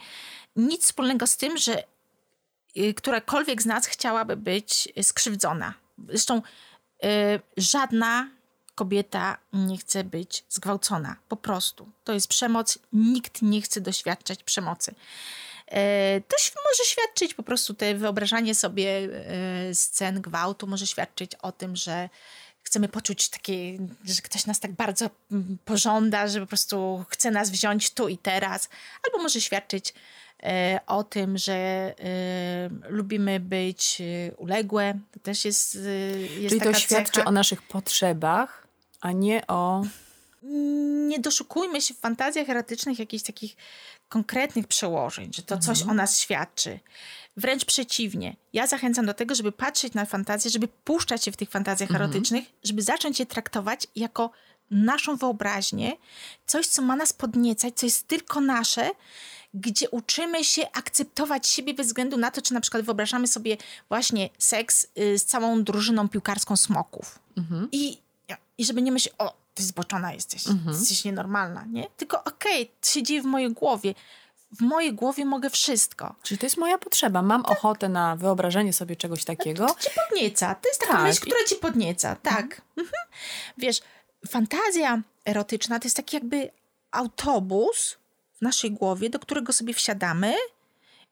[0.56, 1.82] nic wspólnego z tym, że
[2.76, 5.83] y, którakolwiek z nas chciałaby być skrzywdzona.
[6.08, 6.42] Zresztą
[7.04, 7.08] y,
[7.56, 8.28] żadna
[8.74, 11.16] kobieta nie chce być zgwałcona.
[11.28, 11.90] Po prostu.
[12.04, 12.78] To jest przemoc.
[12.92, 14.90] Nikt nie chce doświadczać przemocy.
[14.90, 16.36] Y, to
[16.70, 19.08] może świadczyć po prostu te wyobrażanie sobie
[19.70, 22.08] y, scen gwałtu, może świadczyć o tym, że
[22.62, 27.50] chcemy poczuć takie, że ktoś nas tak bardzo mm, pożąda, że po prostu chce nas
[27.50, 28.68] wziąć tu i teraz,
[29.06, 29.94] albo może świadczyć
[30.86, 31.94] o tym, że e,
[32.88, 34.98] lubimy być e, uległe.
[35.12, 35.78] To też jest,
[36.38, 37.28] jest Czyli to świadczy cecha.
[37.28, 38.66] o naszych potrzebach,
[39.00, 39.84] a nie o
[41.08, 43.56] nie doszukujmy się w fantazjach erotycznych jakichś takich
[44.08, 46.80] konkretnych przełożeń, że to coś o nas świadczy.
[47.36, 48.36] Wręcz przeciwnie.
[48.52, 52.44] Ja zachęcam do tego, żeby patrzeć na fantazje, żeby puszczać się w tych fantazjach erotycznych,
[52.64, 54.30] żeby zacząć je traktować jako
[54.70, 55.92] naszą wyobraźnię,
[56.46, 58.90] coś, co ma nas podniecać, co jest tylko nasze,
[59.54, 63.56] gdzie uczymy się akceptować siebie bez względu na to, czy na przykład wyobrażamy sobie
[63.88, 67.18] właśnie seks y, z całą drużyną piłkarską smoków.
[67.72, 67.98] I,
[68.58, 71.86] I żeby nie myśleć, o, ty zboczona jesteś, jesteś nienormalna, nie?
[71.96, 73.94] Tylko okej, okay, to się dzieje w mojej głowie.
[74.52, 76.14] W mojej głowie mogę wszystko.
[76.22, 77.22] Czyli to jest moja potrzeba.
[77.22, 77.52] Mam tak.
[77.52, 79.66] ochotę na wyobrażenie sobie czegoś takiego.
[79.66, 80.54] To cię podnieca.
[80.54, 81.02] To jest taka tak.
[81.02, 82.16] myśl, która ci podnieca.
[82.16, 82.62] Tak.
[82.76, 83.04] Mhm.
[83.58, 83.80] Wiesz,
[84.28, 86.50] fantazja erotyczna to jest taki jakby
[86.90, 87.96] autobus
[88.34, 90.34] w naszej głowie, do którego sobie wsiadamy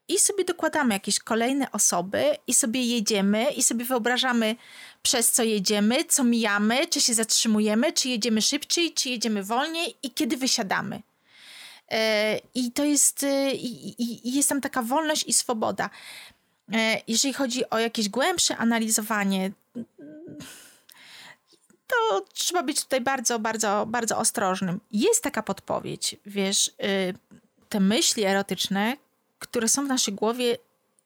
[0.09, 4.57] i sobie dokładamy jakieś kolejne osoby i sobie jedziemy i sobie wyobrażamy
[5.03, 10.11] przez co jedziemy, co mijamy, czy się zatrzymujemy, czy jedziemy szybciej, czy jedziemy wolniej i
[10.11, 11.03] kiedy wysiadamy.
[11.91, 15.91] E, I to jest, e, i, i jest tam taka wolność i swoboda.
[16.73, 19.51] E, jeżeli chodzi o jakieś głębsze analizowanie,
[22.11, 24.81] to trzeba być tutaj bardzo, bardzo, bardzo ostrożnym.
[24.91, 26.71] Jest taka podpowiedź, wiesz,
[27.69, 28.97] te myśli erotyczne,
[29.39, 30.59] które są w naszej głowie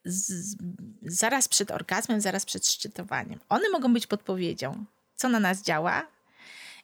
[0.05, 0.55] z,
[1.01, 3.39] zaraz przed orgazmem, zaraz przed szczytowaniem.
[3.49, 6.07] One mogą być podpowiedzią, co na nas działa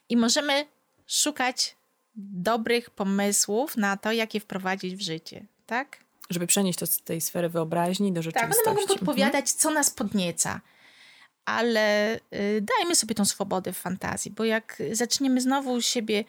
[0.08, 0.66] i możemy
[1.06, 1.76] szukać
[2.16, 6.04] dobrych pomysłów na to, jak je wprowadzić w życie, tak?
[6.30, 8.64] Żeby przenieść to z tej sfery wyobraźni do rzeczywistości.
[8.64, 10.60] Tak, one mogą podpowiadać, co nas podnieca
[11.44, 12.20] ale y,
[12.62, 16.24] dajmy sobie tą swobodę w fantazji, bo jak zaczniemy znowu siebie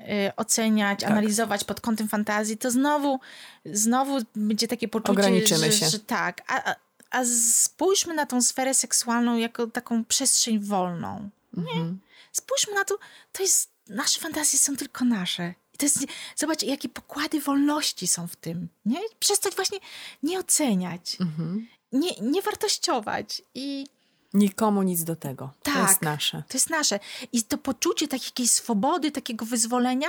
[0.00, 0.04] y,
[0.36, 1.10] oceniać, tak.
[1.10, 3.20] analizować pod kątem fantazji, to znowu,
[3.64, 5.88] znowu będzie takie poczucie, Ograniczymy że, się.
[5.88, 6.42] że tak.
[6.48, 6.74] A,
[7.10, 11.30] a, spójrzmy na tą sferę seksualną jako taką przestrzeń wolną.
[11.56, 12.00] Mhm.
[12.32, 12.98] Spójrzmy na to,
[13.32, 15.54] to jest, nasze fantazje są tylko nasze.
[15.78, 15.98] To jest,
[16.36, 18.68] zobacz, jakie pokłady wolności są w tym.
[18.84, 18.98] Nie?
[19.18, 19.78] Przestać właśnie
[20.22, 21.68] nie oceniać, mhm.
[21.92, 23.86] nie, nie wartościować i
[24.34, 25.50] Nikomu nic do tego.
[25.62, 26.42] Tak, to jest nasze.
[26.48, 27.00] To jest nasze.
[27.32, 30.08] I to poczucie takiej swobody, takiego wyzwolenia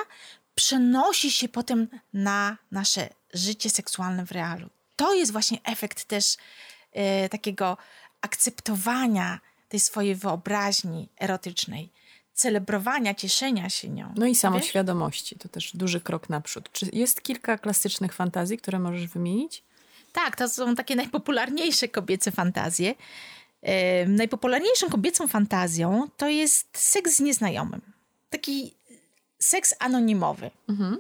[0.56, 4.70] przenosi się potem na nasze życie seksualne w realu.
[4.96, 6.38] To jest właśnie efekt też
[6.92, 7.78] e, takiego
[8.22, 11.90] akceptowania tej swojej wyobraźni erotycznej,
[12.34, 14.14] celebrowania, cieszenia się nią.
[14.18, 15.36] No i samoświadomości.
[15.36, 16.70] To też duży krok naprzód.
[16.72, 19.64] Czy jest kilka klasycznych fantazji, które możesz wymienić?
[20.14, 22.96] Tak, to są takie najpopularniejsze kobiece fantazje
[24.08, 27.82] najpopularniejszą kobiecą fantazją to jest seks z nieznajomym.
[28.30, 28.74] Taki
[29.40, 30.52] seks anonimowy.
[30.70, 30.98] Mhm.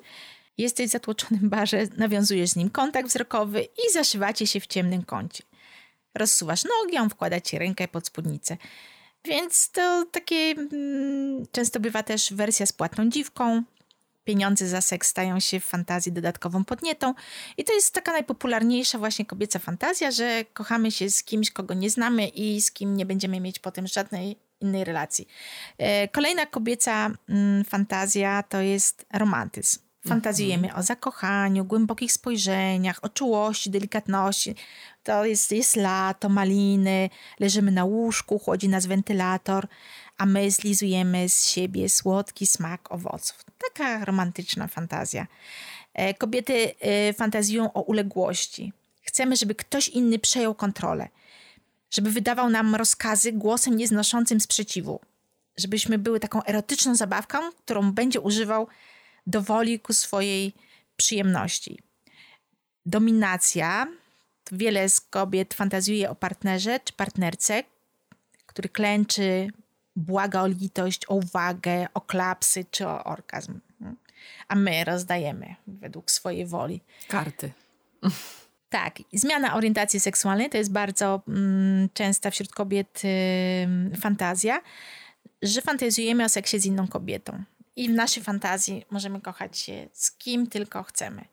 [0.58, 5.43] Jesteś w zatłoczonym barze, nawiązujesz z nim kontakt wzrokowy i zaszywacie się w ciemnym kącie.
[6.15, 8.58] Rozsuwasz nogi, on wkłada ci rękę pod spódnicę.
[9.26, 13.63] Więc to takie mm, często bywa też wersja z płatną dziwką,
[14.32, 17.13] pieniądze za seks stają się w fantazji dodatkową podnietą.
[17.58, 21.89] I to jest taka najpopularniejsza właśnie kobieca fantazja, że kochamy się z kimś, kogo nie
[21.89, 25.28] znamy i z kim nie będziemy mieć potem żadnej innej relacji.
[25.78, 29.80] E, kolejna kobieca mm, fantazja to jest romantyzm.
[30.08, 30.80] Fantazjujemy mhm.
[30.80, 34.56] o zakochaniu, głębokich spojrzeniach, o czułości, delikatności.
[35.04, 39.67] To jest, jest lato, maliny, leżymy na łóżku, chłodzi nas wentylator,
[40.22, 43.46] a my zlizujemy z siebie słodki smak owoców.
[43.58, 45.28] Taka romantyczna fantazja.
[45.94, 48.74] E, kobiety e, fantazjują o uległości.
[49.02, 51.10] Chcemy, żeby ktoś inny przejął kontrolę,
[51.92, 55.00] żeby wydawał nam rozkazy głosem nieznoszącym sprzeciwu,
[55.58, 58.68] żebyśmy były taką erotyczną zabawką, którą będzie używał
[59.28, 60.54] do woli ku swojej
[60.98, 61.80] przyjemności.
[62.86, 63.88] Dominacja.
[64.52, 67.64] Wiele z kobiet fantazjuje o partnerze czy partnerce,
[68.46, 69.48] który klęczy,
[69.95, 73.60] błaga o litość, o uwagę, o klapsy czy o orgazm.
[74.47, 76.82] A my rozdajemy według swojej woli.
[77.08, 77.51] Karty.
[78.69, 83.01] Tak, zmiana orientacji seksualnej to jest bardzo mm, częsta wśród kobiet
[83.93, 84.62] y, fantazja,
[85.41, 87.43] że fantazjujemy o seksie z inną kobietą.
[87.75, 91.25] I w naszej fantazji możemy kochać się z kim tylko chcemy.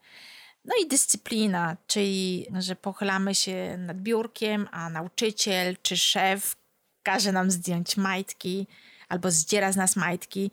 [0.65, 6.57] No i dyscyplina, czyli że pochylamy się nad biurkiem, a nauczyciel czy szef
[7.03, 8.67] każe nam zdjąć majtki
[9.09, 10.51] albo zdziera z nas majtki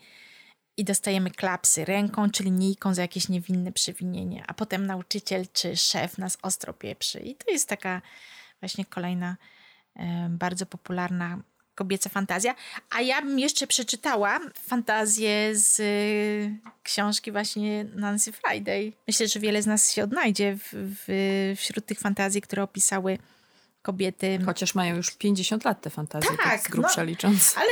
[0.77, 6.17] i dostajemy klapsy ręką czy linijką za jakieś niewinne przewinienie, a potem nauczyciel czy szef
[6.17, 7.19] nas ostro pieprzy.
[7.19, 8.01] I to jest taka
[8.59, 9.37] właśnie kolejna
[10.29, 11.39] bardzo popularna
[11.75, 12.55] kobieca fantazja.
[12.89, 18.93] A ja bym jeszcze przeczytała fantazję z y, książki właśnie Nancy Friday.
[19.07, 23.17] Myślę, że wiele z nas się odnajdzie w, w, wśród tych fantazji, które opisały
[23.85, 24.39] kobiety.
[24.45, 27.55] Chociaż mają już 50 lat te fantazje, tak, tak z grubsza no, licząc.
[27.57, 27.69] Ale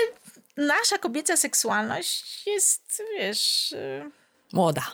[0.68, 3.72] nasza kobieca seksualność jest, wiesz...
[3.72, 4.12] y,
[4.54, 4.86] Młoda.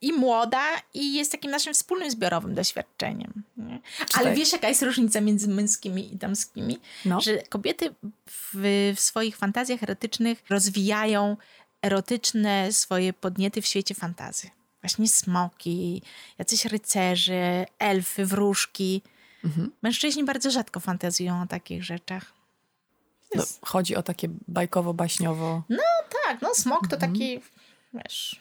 [0.00, 3.32] i młoda, i jest takim naszym wspólnym zbiorowym doświadczeniem.
[3.56, 3.80] Nie?
[4.14, 4.36] Ale tak.
[4.36, 6.80] wiesz, jaka jest różnica między męskimi i damskimi?
[7.04, 7.20] No.
[7.20, 7.94] Że kobiety
[8.26, 11.36] w, w swoich fantazjach erotycznych rozwijają
[11.82, 14.50] erotyczne swoje podniety w świecie fantazy.
[14.82, 16.02] Właśnie smoki,
[16.38, 19.02] jacyś rycerze, elfy, wróżki.
[19.44, 19.70] Mhm.
[19.82, 22.32] Mężczyźni bardzo rzadko fantazjują o takich rzeczach.
[23.34, 25.60] No, chodzi o takie bajkowo-baśniowo.
[26.26, 27.12] Tak, no smok to Mhm.
[27.12, 27.40] taki,
[27.94, 28.40] wiesz...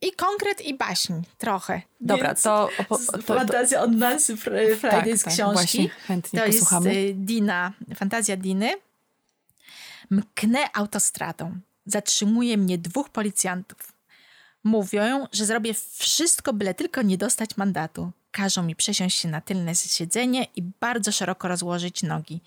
[0.00, 1.82] I konkret, i baśń, trochę.
[2.00, 5.52] Dobra, Więc- to, opo- to, to Fantazja od Nancy Fr- Friday z tak, książki.
[5.54, 6.94] właśnie, chętnie to posłuchamy.
[6.94, 8.74] jest y, Dina, fantazja Diny.
[10.10, 11.58] Mknę autostradą.
[11.86, 13.78] Zatrzymuje mnie dwóch policjantów.
[14.64, 18.10] Mówią, że zrobię wszystko, byle tylko nie dostać mandatu.
[18.38, 22.40] Każą mi przesiąść się na tylne siedzenie i bardzo szeroko rozłożyć nogi.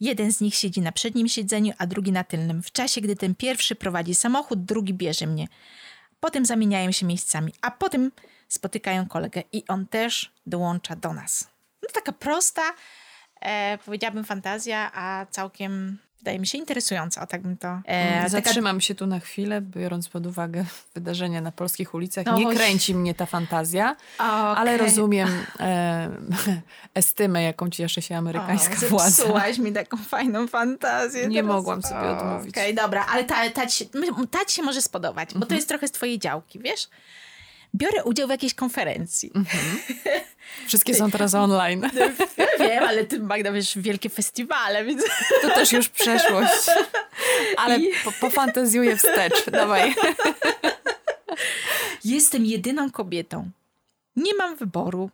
[0.00, 2.62] Jeden z nich siedzi na przednim siedzeniu, a drugi na tylnym.
[2.62, 5.48] W czasie, gdy ten pierwszy prowadzi samochód, drugi bierze mnie.
[6.20, 8.12] Potem zamieniają się miejscami, a potem
[8.48, 11.48] spotykają kolegę i on też dołącza do nas.
[11.82, 12.62] No taka prosta,
[13.40, 17.80] e, powiedziałabym fantazja, a całkiem wydaje mi się interesująca, tak bym to...
[17.84, 22.26] E, taka, Zatrzymam się tu na chwilę, biorąc pod uwagę wydarzenia na polskich ulicach.
[22.26, 22.60] No nie właśnie.
[22.60, 24.86] kręci mnie ta fantazja, ale Okej.
[24.86, 25.28] rozumiem
[25.60, 26.10] e,
[26.94, 29.10] estymę, jaką cieszy się amerykańska o, władza.
[29.10, 31.28] Zepsułaś mi taką fajną fantazję.
[31.28, 32.50] Nie mogłam sobie O, odmówić.
[32.50, 33.88] Okej, dobra, ale ta, ta, ci,
[34.30, 35.48] ta ci się może spodobać, bo Mhm.
[35.48, 36.88] to jest trochę z twojej działki, wiesz?
[37.74, 39.30] Biorę udział w jakiejś konferencji.
[39.34, 39.78] Mhm.
[40.66, 41.90] Wszystkie są teraz online.
[42.36, 45.02] Ja wiem, ale ty, Magda, wiesz, wielkie festiwale, więc...
[45.42, 46.66] To też już przeszłość.
[47.56, 49.50] Ale I- po, pofantazjuję wstecz.
[49.50, 49.94] Dawaj.
[52.04, 53.50] Jestem jedyną kobietą.
[54.16, 55.10] Nie mam wyboru.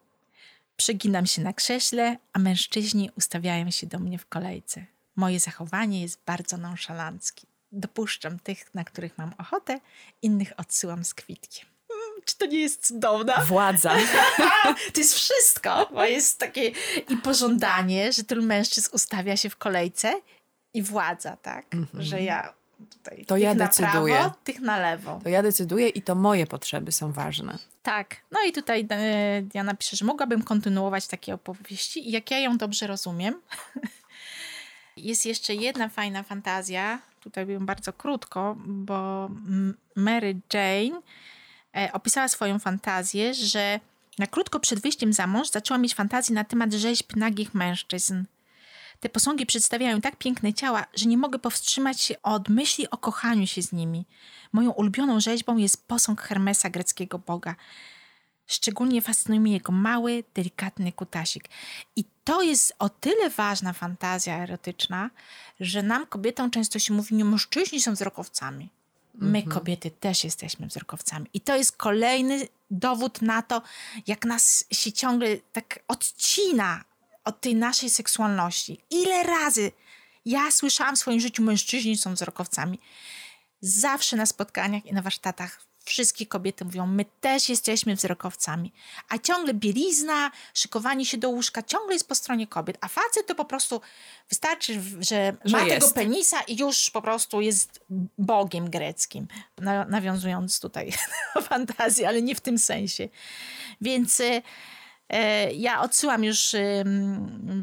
[0.76, 4.84] Przeginam się na krześle, a mężczyźni ustawiają się do mnie w kolejce.
[5.16, 7.46] Moje zachowanie jest bardzo nonszalanckie.
[7.72, 9.80] Dopuszczam tych, na których mam ochotę,
[10.22, 11.66] innych odsyłam z kwitkiem.
[12.28, 13.34] Czy to nie jest cudowne?
[13.44, 13.94] Władza.
[14.94, 16.72] To jest wszystko, bo jest takie
[17.08, 20.12] i pożądanie, że tylu mężczyzn ustawia się w kolejce
[20.74, 21.66] i władza, tak?
[21.98, 22.54] Że ja
[22.90, 23.26] tutaj Mhm.
[23.26, 24.14] To tych ja na decyduję.
[24.14, 25.20] prawo, tych na lewo.
[25.22, 27.58] To ja decyduję i to moje potrzeby są ważne.
[27.82, 28.16] Tak.
[28.30, 32.58] No i tutaj e, Diana pisze, że mogłabym kontynuować takie opowieści i jak ja ją
[32.58, 33.40] dobrze rozumiem,
[34.96, 39.30] jest jeszcze jedna fajna fantazja, tutaj bym bardzo krótko, bo
[39.96, 41.00] Mary Jane
[41.92, 43.80] opisała swoją fantazję, że
[44.18, 48.24] na krótko przed wyjściem za mąż zaczęła mieć fantazję na temat rzeźb nagich mężczyzn.
[49.00, 53.46] Te posągi przedstawiają tak piękne ciała, że nie mogę powstrzymać się od myśli o kochaniu
[53.46, 54.06] się z nimi.
[54.52, 57.54] Moją ulubioną rzeźbą jest posąg Hermesa, greckiego boga.
[58.46, 61.48] Szczególnie fascynuje mnie jego mały, delikatny kutasik.
[61.96, 65.10] I to jest o tyle ważna fantazja erotyczna,
[65.60, 68.70] że nam kobietom często się mówi, nie mężczyźni są wzrokowcami.
[69.18, 71.26] My, kobiety, też jesteśmy wzrokowcami.
[71.34, 73.62] I to jest kolejny dowód na to,
[74.06, 76.84] jak nas się ciągle tak odcina
[77.24, 78.80] od tej naszej seksualności.
[78.90, 79.72] Ile razy
[80.24, 82.80] ja słyszałam w swoim życiu, mężczyźni są wzrokowcami.
[83.60, 88.72] Zawsze na spotkaniach i na warsztatach wszystkie kobiety mówią, my też jesteśmy wzrokowcami.
[89.08, 92.78] A ciągle bielizna, szykowanie się do łóżka ciągle jest po stronie kobiet.
[92.80, 93.80] A facet to po prostu
[94.28, 95.80] wystarczy, że, Że ma jest.
[95.80, 97.80] tego penisa i już po prostu jest
[98.18, 99.28] bogiem greckim.
[99.58, 100.92] Na, nawiązując tutaj
[101.34, 103.08] do fantazji, ale nie w tym sensie.
[103.80, 104.22] Więc...
[105.08, 106.56] E, Ja odsyłam już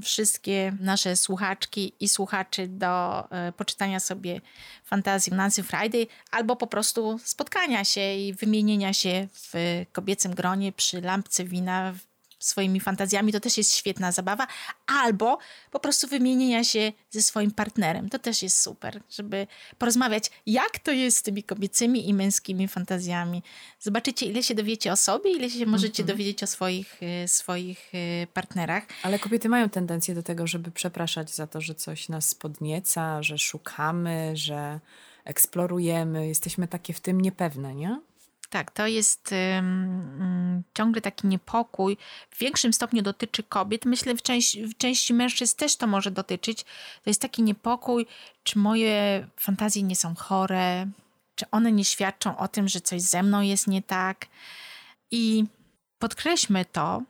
[0.01, 4.41] wszystkie nasze słuchaczki i słuchaczy do e, poczytania sobie
[4.83, 11.01] fantazji Nancy Friday albo po prostu spotkania się i wymienienia się w kobiecym gronie przy
[11.01, 11.93] lampce wina
[12.45, 13.31] swoimi fantazjami.
[13.31, 14.47] To też jest świetna zabawa.
[14.87, 15.37] Albo
[15.71, 18.09] po prostu wymienienia się ze swoim partnerem.
[18.09, 23.43] To też jest super, żeby porozmawiać, jak to jest z tymi kobiecymi i męskimi fantazjami.
[23.79, 28.27] Zobaczycie, ile się dowiecie o sobie, ile się możecie dowiedzieć o swoich, e, swoich e,
[28.27, 28.83] partnerach.
[29.03, 33.37] Ale kobiety mają tendencję do tego, żeby przepraszać za to, że coś nas podnieca, że
[33.37, 34.79] szukamy, że
[35.25, 36.27] eksplorujemy.
[36.27, 37.99] Jesteśmy takie w tym niepewne, nie?
[38.49, 41.97] Tak, to jest ym, ciągle taki niepokój.
[42.31, 43.85] W większym stopniu dotyczy kobiet.
[43.85, 46.63] Myślę, w części, w części mężczyzn też to może dotyczyć.
[47.03, 48.05] To jest taki niepokój,
[48.43, 50.87] czy moje fantazje nie są chore,
[51.35, 54.25] czy one nie świadczą o tym, że coś ze mną jest nie tak.
[55.11, 55.45] I
[55.99, 57.01] podkreślmy to,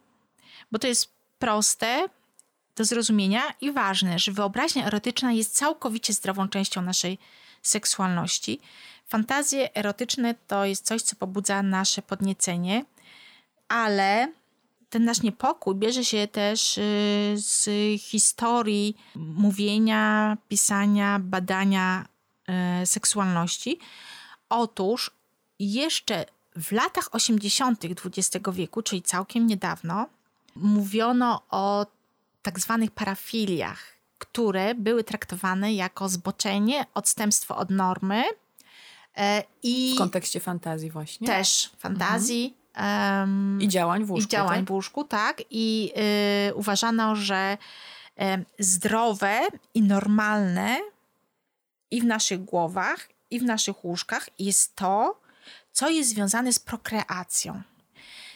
[0.71, 2.09] bo to jest proste
[2.75, 7.17] do zrozumienia i ważne, że wyobraźnia erotyczna jest całkowicie zdrową częścią naszej
[7.61, 8.59] seksualności.
[9.07, 12.85] Fantazje erotyczne to jest coś, co pobudza nasze podniecenie,
[13.67, 14.33] ale
[14.89, 16.81] ten nasz niepokój bierze się też y,
[17.35, 17.69] z
[18.01, 22.05] historii mówienia, pisania, badania
[22.47, 23.79] e, seksualności.
[24.49, 25.11] Otóż
[25.59, 26.25] jeszcze
[26.55, 27.85] w latach 80.
[27.85, 30.07] XX wieku, czyli całkiem niedawno,
[30.55, 31.85] mówiono o
[32.41, 33.79] tak zwanych parafiliach,
[34.17, 38.23] które były traktowane jako zboczenie, odstępstwo od normy.
[39.17, 41.27] E, I W kontekście fantazji właśnie.
[41.27, 42.57] też fantazji.
[42.73, 44.25] em, I działań w łóżku.
[44.25, 44.67] i działań tak?
[44.67, 45.41] w łóżku, tak.
[45.49, 45.91] I
[46.49, 47.57] y, uważano, że
[48.15, 49.39] em, zdrowe
[49.73, 50.77] i normalne
[51.91, 55.21] i w naszych głowach, i w naszych łóżkach jest to,
[55.71, 57.61] co jest związane z prokreacją.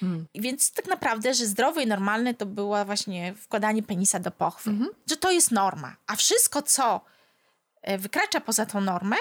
[0.03, 0.25] Mm.
[0.33, 4.69] I Więc tak naprawdę, że zdrowe i normalne to było właśnie wkładanie penisa do pochwy.
[4.69, 4.89] Mhm.
[5.09, 5.95] Że to jest norma.
[6.07, 7.01] A wszystko, co
[7.81, 9.15] e, wykracza poza tą normę,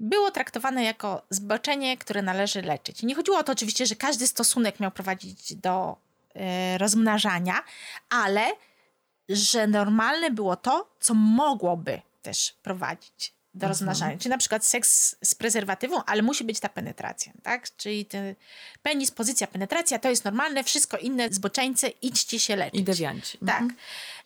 [0.00, 3.02] było traktowane jako zboczenie, które należy leczyć.
[3.02, 5.96] Nie chodziło o to oczywiście, że każdy stosunek miał prowadzić do
[6.34, 7.54] e, rozmnażania,
[8.10, 8.46] ale
[9.28, 14.18] że normalne było to, co mogłoby też prowadzić do rozmnażania.
[14.18, 17.76] Czyli na przykład seks z prezerwatywą, ale musi być ta penetracja, tak?
[17.76, 18.34] Czyli ten
[18.82, 22.80] penis, pozycja, penetracja to jest normalne, wszystko inne zboczeńce, idźcie się leczyć.
[22.80, 23.38] I dewianci.
[23.38, 23.62] Tak.
[23.62, 23.76] Mhm.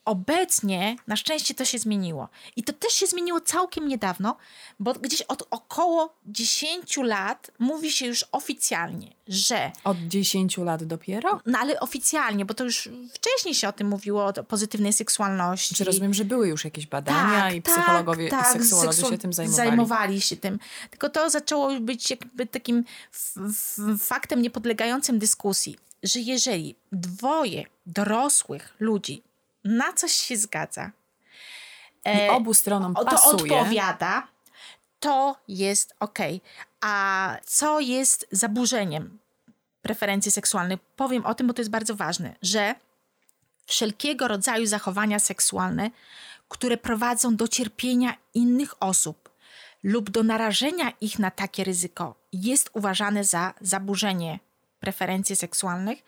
[0.04, 2.28] Obecnie na szczęście to się zmieniło.
[2.56, 4.36] I to też się zmieniło całkiem niedawno,
[4.78, 11.40] bo gdzieś od około 10 lat mówi się już oficjalnie, że Od 10 lat dopiero?
[11.46, 15.74] no ale oficjalnie, bo to już wcześniej się o tym mówiło, o pozytywnej seksualności.
[15.74, 19.68] Czy rozumiem, że były już jakieś badania i psychologowie, i seksuolodzy seksu- się tym zajmowali?
[19.68, 20.58] Zajmowali się tym.
[20.90, 22.84] Tylko to zaczęło być jakby takim
[23.14, 29.22] f- f- faktem niepodlegającym dyskusji, że jeżeli dwoje dorosłych ludzi
[29.64, 30.90] na coś się zgadza,
[32.04, 33.54] I obu stronom to pasuje.
[33.54, 34.28] odpowiada,
[35.00, 36.18] to jest ok.
[36.80, 39.18] A co jest zaburzeniem
[39.82, 40.80] preferencji seksualnych?
[40.96, 42.74] Powiem o tym, bo to jest bardzo ważne, że
[43.66, 45.90] wszelkiego rodzaju zachowania seksualne,
[46.48, 49.30] które prowadzą do cierpienia innych osób
[49.82, 54.38] lub do narażenia ich na takie ryzyko, jest uważane za zaburzenie
[54.82, 55.98] preferencji seksualnych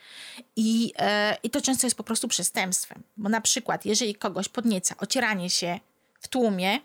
[0.56, 3.02] i, e, i to często jest po prostu przestępstwem.
[3.16, 5.80] Bo na przykład, jeżeli kogoś podnieca ocieranie się
[6.20, 6.80] w tłumie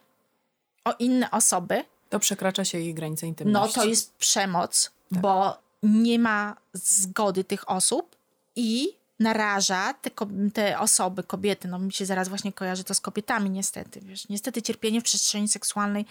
[0.85, 3.75] o inne osoby, To przekracza się ich granice no intymności.
[3.75, 8.15] to jest przemoc, bo nie ma zgody tych osób
[8.55, 8.87] i
[9.19, 10.09] naraża te,
[10.53, 14.61] te osoby, kobiety, no mi się zaraz właśnie kojarzy to z kobietami niestety, wiesz, niestety
[14.61, 16.05] cierpienie w przestrzeni seksualnej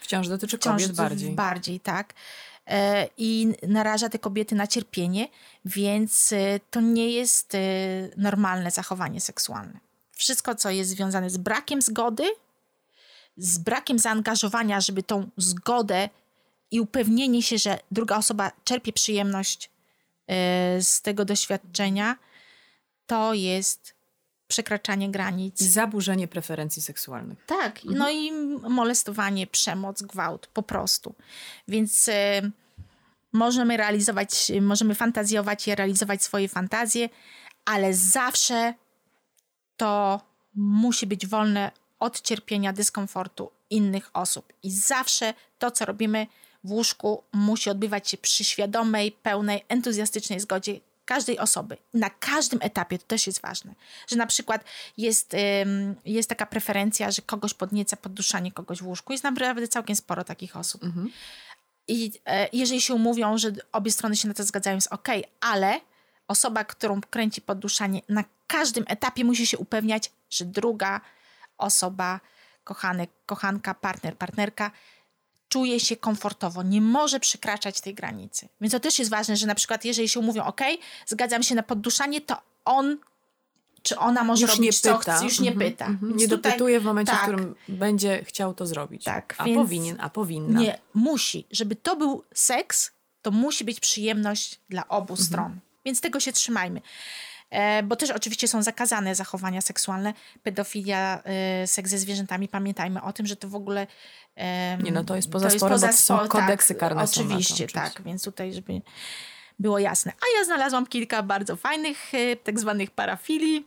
[0.00, 1.32] Wciąż dotyczy wciąż kobiet bardziej.
[1.34, 2.14] bardziej, tak.
[2.68, 5.28] E, I naraża te kobiety na cierpienie,
[5.64, 7.58] więc e, to nie jest e,
[8.16, 9.80] normalne zachowanie seksualne.
[10.12, 12.24] Wszystko, co jest związane z brakiem zgody,
[13.36, 16.08] z brakiem zaangażowania, żeby tą zgodę
[16.70, 19.70] i upewnienie się, że druga osoba czerpie przyjemność
[20.80, 22.16] z tego doświadczenia,
[23.06, 23.94] to jest
[24.48, 25.60] przekraczanie granic.
[25.62, 27.44] Zaburzenie preferencji seksualnych.
[27.46, 28.32] Tak, no i
[28.70, 31.14] molestowanie, przemoc, gwałt, po prostu.
[31.68, 32.42] Więc e,
[33.32, 37.08] możemy realizować, możemy fantazjować i realizować swoje fantazje,
[37.64, 38.74] ale zawsze
[39.76, 40.20] to
[40.54, 44.52] musi być wolne od cierpienia, dyskomfortu innych osób.
[44.62, 46.26] I zawsze to, co robimy
[46.64, 51.76] w łóżku, musi odbywać się przy świadomej, pełnej, entuzjastycznej zgodzie każdej osoby.
[51.94, 53.74] Na każdym etapie to też jest ważne,
[54.06, 54.64] że na przykład
[54.96, 59.12] jest, ym, jest taka preferencja, że kogoś podnieca podduszanie kogoś w łóżku.
[59.12, 60.84] Jest naprawdę całkiem sporo takich osób.
[61.88, 65.08] I e, jeżeli się umówią, że obie strony się na to zgadzają, jest ok,
[65.40, 65.80] ale
[66.28, 71.00] osoba, którą kręci podduszanie, na każdym etapie musi się upewniać, że druga
[71.58, 72.20] osoba,
[72.64, 74.70] kochanek, kochanka, partner, partnerka,
[75.48, 78.48] czuje się komfortowo, nie może przekraczać tej granicy.
[78.60, 80.60] Więc to też jest ważne, że na przykład jeżeli się umówią, ok,
[81.06, 82.96] zgadzam się na podduszanie, to on
[83.82, 85.16] czy ona może Już robić nie co pyta.
[85.16, 85.86] chce, już nie Mhm, pyta.
[85.86, 86.08] mhm.
[86.10, 89.04] Więc Nie tutaj- dopytuje w momencie, tak, w którym będzie chciał to zrobić.
[89.04, 90.60] Tak, a powinien, a powinna.
[90.60, 91.46] Nie, musi.
[91.50, 92.90] Żeby to był seks,
[93.22, 95.26] to musi być przyjemność dla obu Mhm.
[95.26, 95.58] stron.
[95.84, 96.80] Więc tego się trzymajmy.
[97.50, 102.48] E, bo też oczywiście są zakazane zachowania seksualne, pedofilia, e, seks ze zwierzętami.
[102.48, 103.86] Pamiętajmy o tym, że to w ogóle.
[104.82, 105.58] Nie, no to jest poza to
[105.92, 107.80] są spo- kodeksy karne są na to, Oczywiście, oczywiście.
[107.80, 108.02] tak.
[108.02, 108.80] Więc tutaj, żeby
[109.58, 110.12] było jasne.
[110.12, 113.66] A ja znalazłam kilka bardzo fajnych, e, tak zwanych parafilii,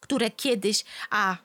[0.00, 0.84] które kiedyś.
[1.10, 1.36] A.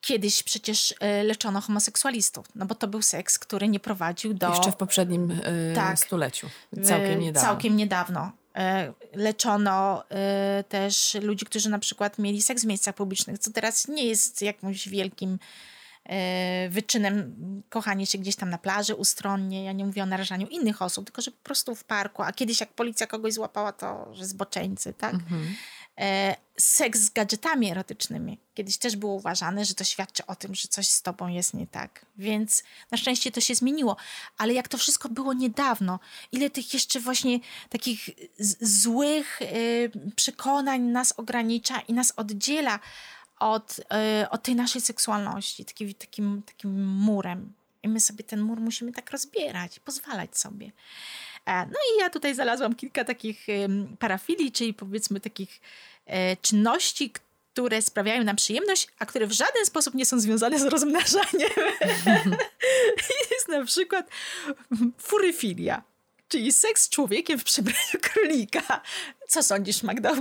[0.00, 0.94] Kiedyś przecież
[1.24, 5.72] leczono homoseksualistów, no bo to był seks, który nie prowadził do Jeszcze w poprzednim y,
[5.74, 5.98] Tak.
[5.98, 6.48] stuleciu.
[6.84, 7.48] Całkiem niedawno.
[7.48, 8.32] Całkiem niedawno.
[8.56, 13.88] E, Leczono e, też ludzi, którzy na przykład mieli seks w miejscach publicznych, co teraz
[13.88, 15.38] nie jest jakimś wielkim
[16.04, 17.36] e, wyczynem
[17.68, 19.64] kochanie się gdzieś tam na plaży, ustronnie.
[19.64, 22.22] Ja nie mówię o narażaniu innych osób, tylko że po prostu w parku.
[22.22, 25.14] A kiedyś jak policja kogoś złapała, to że zboczeńcy, tak?
[26.00, 28.38] e, seks z gadżetami erotycznymi.
[28.54, 31.66] Kiedyś też było uważane, że to świadczy o tym, że coś z tobą jest nie
[31.66, 32.06] tak.
[32.16, 33.96] Więc na szczęście to się zmieniło.
[34.38, 35.98] Ale jak to wszystko było niedawno,
[36.32, 37.40] ile tych jeszcze właśnie
[37.70, 38.10] takich
[38.60, 42.78] złych y, przekonań nas ogranicza i nas oddziela
[43.38, 43.78] od,
[44.22, 47.52] y, od tej naszej seksualności, taki, takim, takim murem.
[47.82, 50.72] I my sobie ten mur musimy tak rozbierać, pozwalać sobie.
[51.46, 53.46] E, no i ja tutaj znalazłam kilka takich
[53.98, 55.60] parafilii, czyli powiedzmy takich
[56.06, 57.12] e, czynności,
[57.56, 61.50] które sprawiają nam przyjemność, a które w żaden sposób nie są związane z rozmnażaniem.
[63.30, 64.08] Jest na przykład
[64.98, 65.82] furyfilia,
[66.28, 68.80] czyli seks z człowiekiem w przebraniu królika.
[69.28, 70.12] Co sądzisz, Magda?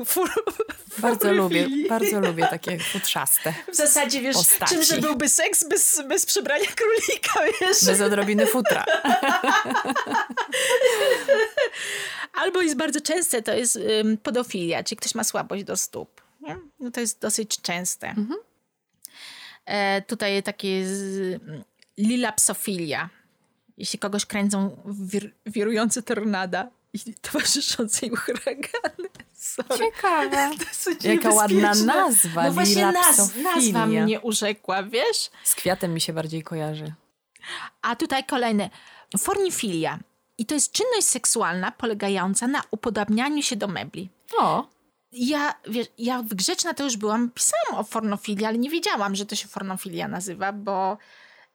[0.98, 4.76] Bardzo lubię, bardzo lubię takie futrzaste W zasadzie, wiesz, postaci.
[4.76, 7.86] czymże byłby seks bez, bez przebrania królika, wiesz?
[7.86, 8.86] Bez odrobiny futra.
[12.34, 16.22] Albo jest bardzo częste, to jest um, podofilia, czyli ktoś ma słabość do stóp.
[16.42, 16.58] Nie?
[16.80, 18.08] No to jest dosyć częste.
[18.08, 18.40] Mhm.
[19.66, 21.42] E, tutaj takie z,
[21.98, 23.10] lilapsofilia.
[23.78, 26.70] Jeśli kogoś kręcą wir, wirujące tornada
[27.08, 29.10] i towarzyszące im huragany.
[29.34, 29.78] Sorry.
[29.78, 30.52] Ciekawe.
[31.14, 32.44] Jaka ładna nazwa.
[32.44, 35.32] No właśnie naz, nazwa mnie urzekła, wiesz?
[35.44, 36.94] Z kwiatem mi się bardziej kojarzy.
[37.82, 38.70] A tutaj kolejne.
[39.18, 40.00] Fornifilia.
[40.38, 44.10] I to jest czynność seksualna polegająca na upodabnianiu się do mebli.
[44.38, 44.68] O.
[45.12, 49.26] Ja, wiesz, ja w Grzeczna to już byłam, pisałam o fornofilii, ale nie wiedziałam, że
[49.26, 50.98] to się fornofilia nazywa, bo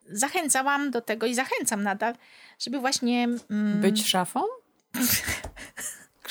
[0.09, 2.15] zachęcałam do tego i zachęcam nadal,
[2.59, 3.27] żeby właśnie...
[3.49, 4.41] Mm, Być szafą?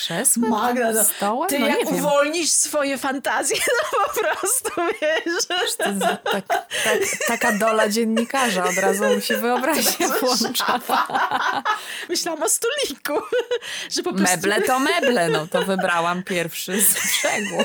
[0.00, 0.50] Krzesłem?
[0.50, 1.48] Magda, no, stołem?
[1.48, 5.46] Ty no, jak uwolnisz swoje fantazje, no po prostu, wiesz.
[6.24, 6.46] Tak,
[6.84, 10.80] tak, taka dola dziennikarza, od razu mu się wyobraźnia włącza.
[12.08, 13.12] Myślałam o stoliku.
[13.94, 14.36] Że po prostu...
[14.36, 17.64] Meble to meble, no to wybrałam pierwszy z brzegu.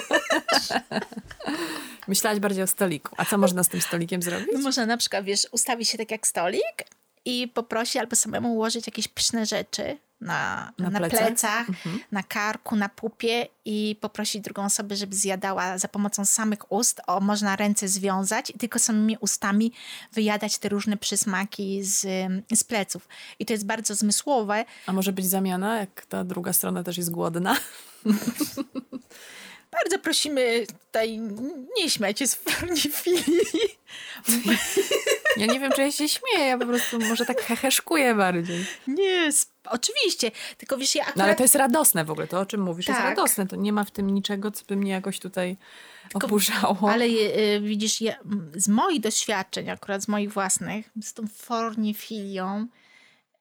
[2.07, 3.15] Myślałaś bardziej o stoliku.
[3.17, 4.47] A co można z tym stolikiem zrobić?
[4.53, 6.85] No można na przykład, wiesz, ustawić się tak jak stolik
[7.25, 11.99] i poprosi albo samemu ułożyć jakieś pyszne rzeczy na, na, na plecach, plecach mhm.
[12.11, 17.01] na karku, na pupie i poprosić drugą osobę, żeby zjadała za pomocą samych ust.
[17.07, 19.71] O, można ręce związać i tylko samymi ustami
[20.13, 22.07] wyjadać te różne przysmaki z,
[22.53, 23.07] z pleców.
[23.39, 24.65] I to jest bardzo zmysłowe.
[24.85, 27.57] A może być zamiana, jak ta druga strona też jest głodna?
[29.71, 31.19] Bardzo prosimy tutaj
[31.77, 33.77] nie śmiać z fornifilii.
[35.37, 38.65] Ja nie wiem, czy ja się śmieję, ja po prostu może tak heheszkuję bardziej.
[38.87, 39.29] Nie,
[39.65, 41.17] oczywiście, tylko wiesz, ja akurat...
[41.17, 42.95] No ale to jest radosne w ogóle, to o czym mówisz, tak.
[42.95, 45.57] jest radosne, to nie ma w tym niczego, co by mnie jakoś tutaj
[46.09, 46.89] tylko, oburzało.
[46.91, 48.15] Ale y, widzisz, ja,
[48.55, 52.67] z moich doświadczeń, akurat z moich własnych, z tą fornifilią,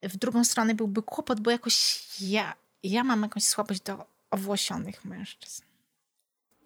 [0.02, 5.62] w drugą stronę byłby kłopot, bo jakoś ja, ja mam jakąś słabość do owłosionych mężczyzn.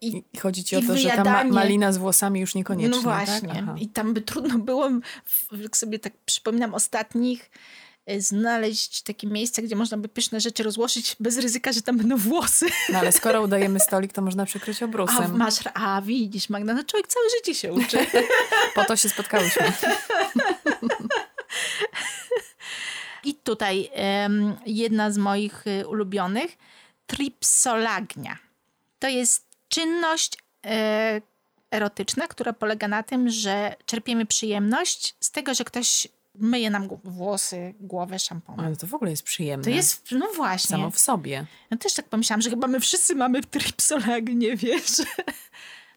[0.01, 2.97] I, I chodzi ci o to, że ta ma malina z włosami już niekoniecznie.
[2.97, 3.27] No tak?
[3.27, 3.63] właśnie.
[3.65, 3.81] Tak?
[3.81, 4.89] I tam by trudno było,
[5.51, 7.51] jak sobie tak przypominam, ostatnich
[8.05, 12.17] e, znaleźć takie miejsce, gdzie można by pyszne rzeczy rozłożyć bez ryzyka, że tam będą
[12.17, 12.65] włosy.
[12.89, 15.23] No ale skoro udajemy stolik, to można przykryć obrusem.
[15.23, 17.97] A, masz, a widzisz Magda, no człowiek całe życie się uczy.
[18.75, 19.71] po to się spotkałyśmy.
[23.23, 23.89] I tutaj
[24.23, 26.57] um, jedna z moich e, ulubionych,
[27.07, 28.37] tripsolagnia.
[28.99, 31.21] To jest czynność e,
[31.71, 37.73] erotyczna, która polega na tym, że czerpiemy przyjemność z tego, że ktoś myje nam włosy,
[37.79, 38.65] głowę szamponem.
[38.65, 39.63] Ale to w ogóle jest przyjemne.
[39.63, 40.69] To jest, no właśnie.
[40.69, 41.45] Samo w sobie.
[41.71, 44.91] Ja też tak pomyślałam, że chyba my wszyscy mamy tripsolagnię, wiesz.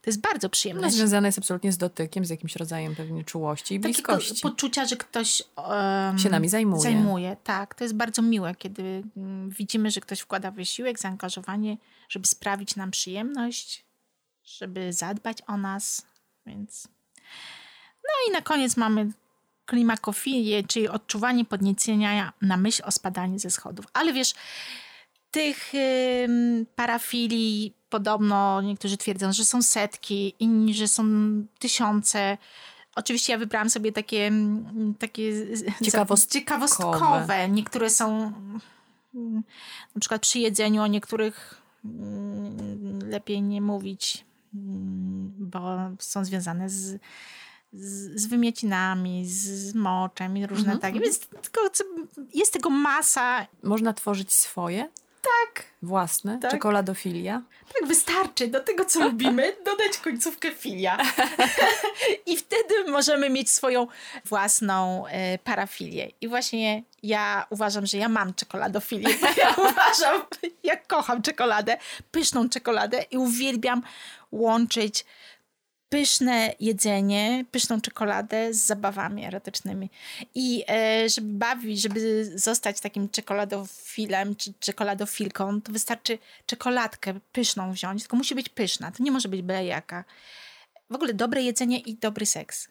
[0.02, 0.82] To jest bardzo przyjemne.
[0.82, 4.28] No, związane jest absolutnie z dotykiem, z jakimś rodzajem pewnie czułości i bliskości.
[4.30, 6.82] Takiego poczucia, że ktoś um, się nami zajmuje.
[6.82, 7.74] Zajmuje, tak.
[7.74, 11.76] To jest bardzo miłe, kiedy um, widzimy, że ktoś wkłada wysiłek, zaangażowanie,
[12.08, 13.84] żeby sprawić nam przyjemność,
[14.44, 16.06] żeby zadbać o nas,
[16.46, 16.88] więc...
[18.04, 19.10] No i na koniec mamy
[19.66, 23.86] klimakofilię, czyli odczuwanie podniecenia na myśl o spadaniu ze schodów.
[23.92, 24.34] Ale wiesz,
[25.32, 25.72] tych
[26.76, 31.04] parafilii podobno niektórzy twierdzą, że są setki, inni, że są
[31.58, 32.38] tysiące.
[32.94, 34.32] Oczywiście ja wybrałam sobie takie,
[34.98, 35.32] takie
[35.84, 36.32] ciekawostkowe.
[36.32, 37.48] ciekawostkowe.
[37.48, 38.32] Niektóre są
[39.94, 41.62] na przykład przy jedzeniu, o niektórych
[43.06, 44.24] lepiej nie mówić,
[45.38, 47.00] bo są związane z,
[47.72, 50.96] z, z wymiecinami, z moczem i różne mhm, takie.
[50.96, 51.04] Mhm.
[51.04, 51.60] Więc tylko
[52.34, 53.46] jest tego masa.
[53.62, 54.88] Można tworzyć swoje?
[55.22, 55.64] Tak.
[55.82, 56.38] Własne?
[56.38, 56.50] Tak.
[56.50, 57.42] Czekoladofilia?
[57.80, 60.98] Tak wystarczy do tego, co lubimy, dodać końcówkę filia.
[62.26, 63.86] I wtedy możemy mieć swoją
[64.24, 66.10] własną e, parafilię.
[66.20, 70.22] I właśnie ja uważam, że ja mam czekoladofilię, ja uważam,
[70.62, 71.78] ja kocham czekoladę,
[72.10, 73.82] pyszną czekoladę i uwielbiam
[74.32, 75.04] łączyć
[75.92, 79.90] pyszne jedzenie, pyszną czekoladę z zabawami erotycznymi.
[80.34, 88.02] I e, żeby bawić, żeby zostać takim czekoladofilem czy czekoladofilką, to wystarczy czekoladkę pyszną wziąć,
[88.02, 90.04] tylko musi być pyszna, to nie może być byle jaka.
[90.90, 92.68] W ogóle dobre jedzenie i dobry seks.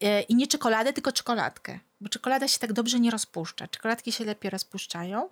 [0.00, 3.68] E, I nie czekoladę, tylko czekoladkę, bo czekolada się tak dobrze nie rozpuszcza.
[3.68, 5.28] Czekoladki się lepiej rozpuszczają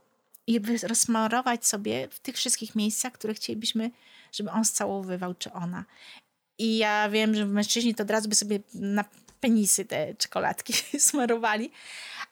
[0.46, 3.90] i rozsmarować sobie w tych wszystkich miejscach, które chcielibyśmy,
[4.32, 5.84] żeby on scałowywał, czy ona.
[6.58, 9.04] I ja wiem, że mężczyźni to od razu by sobie na
[9.40, 10.72] penisy te czekoladki
[11.08, 11.70] smarowali,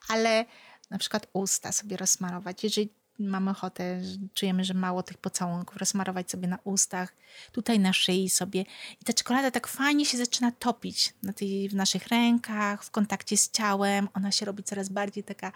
[0.09, 0.45] ale
[0.91, 2.65] na przykład usta sobie rozsmarować.
[2.65, 4.01] Jeżeli mamy ochotę,
[4.35, 7.15] czujemy, że mało tych pocałunków, rozsmarować sobie na ustach,
[7.53, 8.65] tutaj na szyi sobie.
[9.01, 13.37] I ta czekolada tak fajnie się zaczyna topić na tej, w naszych rękach, w kontakcie
[13.37, 14.09] z ciałem.
[14.15, 15.53] Ona się robi coraz bardziej taka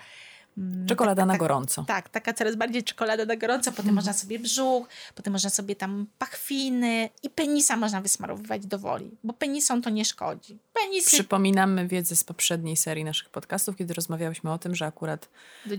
[0.86, 1.84] czekolada tak, na tak, gorąco.
[1.84, 3.72] Tak, taka coraz bardziej czekolada na gorąco.
[3.72, 9.10] Potem można sobie brzuch, potem można sobie tam pachwiny i penisa można wysmarowywać do woli,
[9.24, 10.58] bo penisom to nie szkodzi.
[10.72, 11.10] Penisy...
[11.10, 15.28] Przypominamy wiedzę z poprzedniej serii naszych podcastów, kiedy rozmawiałyśmy o tym, że akurat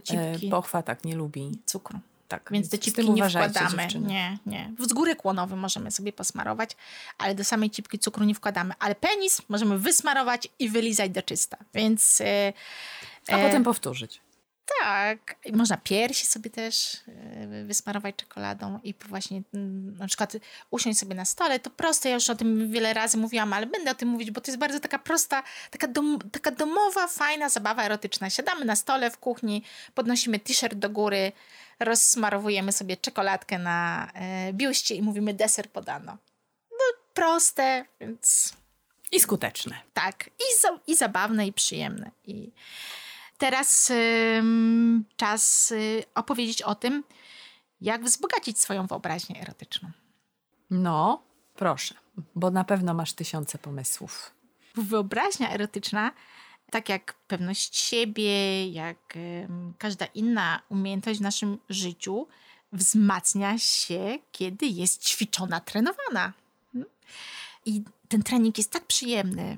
[0.10, 2.00] e, pochwa tak nie lubi cukru.
[2.28, 3.78] Tak, więc do cipki nie wkładamy.
[3.78, 4.08] Dziewczyny.
[4.08, 4.72] Nie, nie.
[4.80, 6.76] W zgóry kłonowy możemy sobie posmarować,
[7.18, 8.74] ale do samej cipki cukru nie wkładamy.
[8.80, 11.58] Ale penis możemy wysmarować i wylizać do czysta.
[11.74, 12.22] Więc...
[12.22, 12.54] E,
[13.28, 14.22] A potem powtórzyć.
[14.80, 20.34] Tak, można piersi sobie też e, wysmarować czekoladą i właśnie mm, na przykład
[20.72, 21.60] usiąść sobie na stole.
[21.60, 24.42] To proste, ja już o tym wiele razy mówiłam, ale będę o tym mówić, bo
[24.42, 28.30] to jest bardzo taka prosta, taka, dom, taka domowa, fajna zabawa erotyczna.
[28.30, 29.64] Siadamy na stole w kuchni,
[29.96, 31.32] podnosimy t-shirt do góry,
[31.80, 36.18] rozsmarowujemy sobie czekoladkę na e, biuście i mówimy deser podano.
[36.72, 38.54] No proste, więc...
[39.12, 39.76] I skuteczne.
[39.94, 42.12] Tak, i, i zabawne, i przyjemne.
[42.26, 42.52] I
[43.38, 43.92] teraz
[45.18, 47.04] czas y, opowiedzieć o tym,
[47.82, 49.92] jak wzbogacić swoją wyobraźnię erotyczną.
[50.70, 51.24] No,
[51.56, 51.96] proszę,
[52.36, 54.34] bo na pewno masz tysiące pomysłów.
[54.76, 56.12] Wyobraźnia erotyczna,
[56.72, 59.18] tak jak pewność siebie, jak
[59.78, 62.28] każda inna umiejętność w naszym życiu,
[62.74, 66.34] wzmacnia się, kiedy jest ćwiczona, trenowana.
[66.72, 66.90] Hmm?
[67.66, 69.58] I ten trening jest tak przyjemny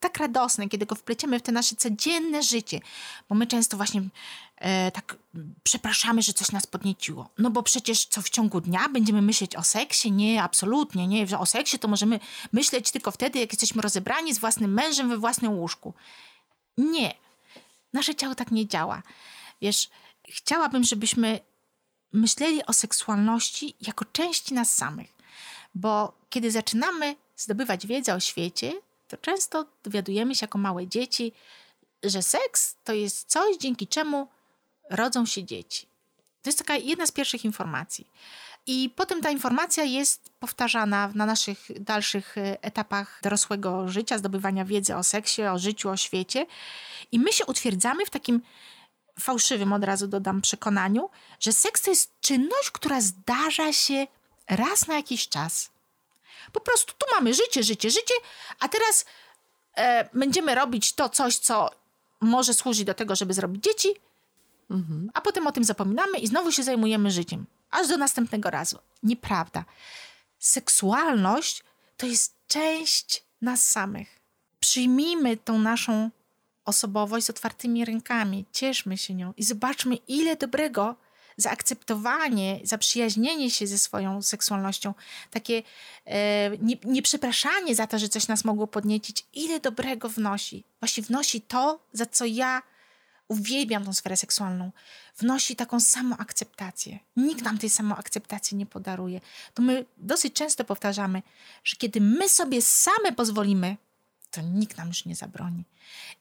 [0.00, 2.80] tak radosny, kiedy go wpleciemy w te nasze codzienne życie,
[3.28, 4.02] bo my często właśnie
[4.56, 5.16] e, tak
[5.62, 7.28] przepraszamy, że coś nas podnieciło.
[7.38, 10.12] No bo przecież co w ciągu dnia będziemy myśleć o seksie?
[10.12, 11.38] Nie, absolutnie nie.
[11.38, 12.20] O seksie to możemy
[12.52, 15.94] myśleć tylko wtedy, jak jesteśmy rozebrani z własnym mężem we własnym łóżku.
[16.78, 17.14] Nie.
[17.92, 19.02] Nasze ciało tak nie działa.
[19.62, 19.88] Wiesz,
[20.28, 21.40] chciałabym, żebyśmy
[22.12, 25.14] myśleli o seksualności jako części nas samych.
[25.74, 28.72] Bo kiedy zaczynamy zdobywać wiedzę o świecie,
[29.08, 31.32] to często dowiadujemy się jako małe dzieci,
[32.02, 34.28] że seks to jest coś, dzięki czemu
[34.90, 35.86] rodzą się dzieci.
[36.42, 38.06] To jest taka jedna z pierwszych informacji.
[38.66, 44.96] I potem ta informacja jest powtarzana na naszych dalszych e, etapach dorosłego życia, zdobywania wiedzy
[44.96, 46.46] o seksie, o życiu, o świecie.
[47.12, 48.40] I my się utwierdzamy w takim
[49.20, 54.06] fałszywym, od razu dodam, przekonaniu, że seks to jest czynność, która zdarza się
[54.48, 55.70] raz na jakiś czas.
[56.52, 58.14] Po prostu tu mamy życie, życie, życie,
[58.60, 59.04] a teraz
[59.76, 61.70] e, będziemy robić to coś, co
[62.20, 63.88] może służyć do tego, żeby zrobić dzieci,
[64.70, 65.10] mhm.
[65.14, 67.46] a potem o tym zapominamy i znowu się zajmujemy życiem.
[67.70, 68.78] Aż do następnego razu.
[69.02, 69.64] Nieprawda.
[70.38, 71.64] Seksualność
[71.96, 74.20] to jest część nas samych.
[74.60, 76.10] Przyjmijmy tą naszą
[76.64, 80.96] osobowość z otwartymi rękami, cieszmy się nią i zobaczmy, ile dobrego
[81.38, 84.94] zaakceptowanie, zaprzyjaźnienie się ze swoją seksualnością,
[85.30, 85.62] takie
[86.06, 90.64] e, nie, nieprzepraszanie za to, że coś nas mogło podniecić, ile dobrego wnosi.
[90.80, 92.62] Właśnie wnosi to, za co ja
[93.28, 94.72] uwielbiam tą sferę seksualną,
[95.18, 96.98] wnosi taką samoakceptację.
[97.16, 99.20] Nikt nam tej samoakceptacji nie podaruje.
[99.54, 101.22] To my dosyć często powtarzamy,
[101.64, 103.76] że kiedy my sobie same pozwolimy
[104.30, 105.64] to nikt nam już nie zabroni.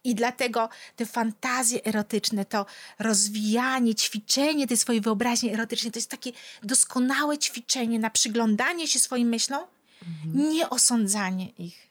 [0.04, 2.66] I dlatego te fantazje erotyczne, to
[3.00, 6.32] rozwijanie, ćwiczenie tej swojej wyobraźni erotycznej, to jest takie
[6.64, 9.64] doskonałe ćwiczenie na przyglądanie się swoim myślom,
[10.08, 10.50] mhm.
[10.50, 11.88] nie osądzanie ich.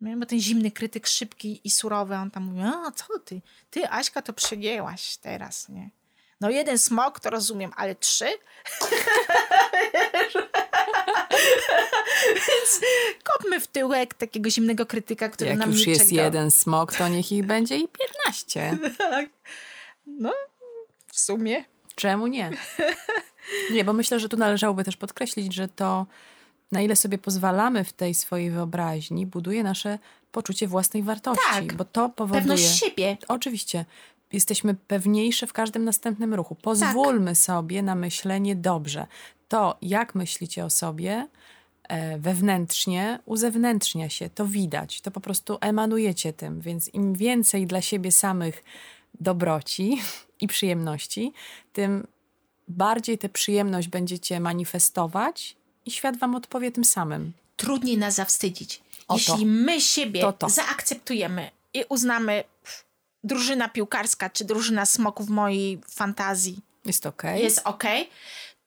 [0.00, 3.42] Bo ten zimny krytyk, szybki i surowy, on tam mówi, a co ty?
[3.70, 5.90] Ty, Aśka, to przegięłaś teraz, nie?
[6.40, 8.26] No jeden smok to rozumiem, ale trzy?
[12.48, 12.80] Więc
[13.24, 16.22] kopmy w tyłek takiego zimnego krytyka, który Jak nam już jest czeka.
[16.22, 18.78] jeden smok, to niech ich będzie i piętnaście.
[18.98, 19.28] tak.
[20.06, 20.32] No,
[21.06, 21.64] w sumie.
[21.94, 22.50] Czemu nie?
[23.70, 26.06] Nie, bo myślę, że tu należałoby też podkreślić, że to,
[26.72, 29.98] na ile sobie pozwalamy w tej swojej wyobraźni, buduje nasze
[30.32, 31.42] poczucie własnej wartości.
[31.50, 31.74] Tak.
[31.74, 32.40] Bo to powoduje.
[32.42, 33.16] Pewność siebie.
[33.28, 33.84] Oczywiście.
[34.32, 36.54] Jesteśmy pewniejsze w każdym następnym ruchu.
[36.54, 39.06] Pozwólmy sobie na myślenie dobrze.
[39.48, 41.28] To, jak myślicie o sobie
[41.88, 44.30] e, wewnętrznie, uzewnętrznia się.
[44.30, 45.00] To widać.
[45.00, 46.60] To po prostu emanujecie tym.
[46.60, 48.64] Więc im więcej dla siebie samych
[49.20, 50.00] dobroci
[50.40, 51.32] i przyjemności,
[51.72, 52.06] tym
[52.68, 55.56] bardziej tę przyjemność będziecie manifestować
[55.86, 57.32] i świat wam odpowie tym samym.
[57.56, 58.82] Trudniej nas zawstydzić.
[59.08, 59.18] O to.
[59.18, 60.48] Jeśli my siebie To to.
[60.48, 62.84] zaakceptujemy i uznamy pff,
[63.24, 67.22] drużyna piłkarska czy drużyna smoków w mojej fantazji Jest ok.
[67.36, 67.84] jest ok,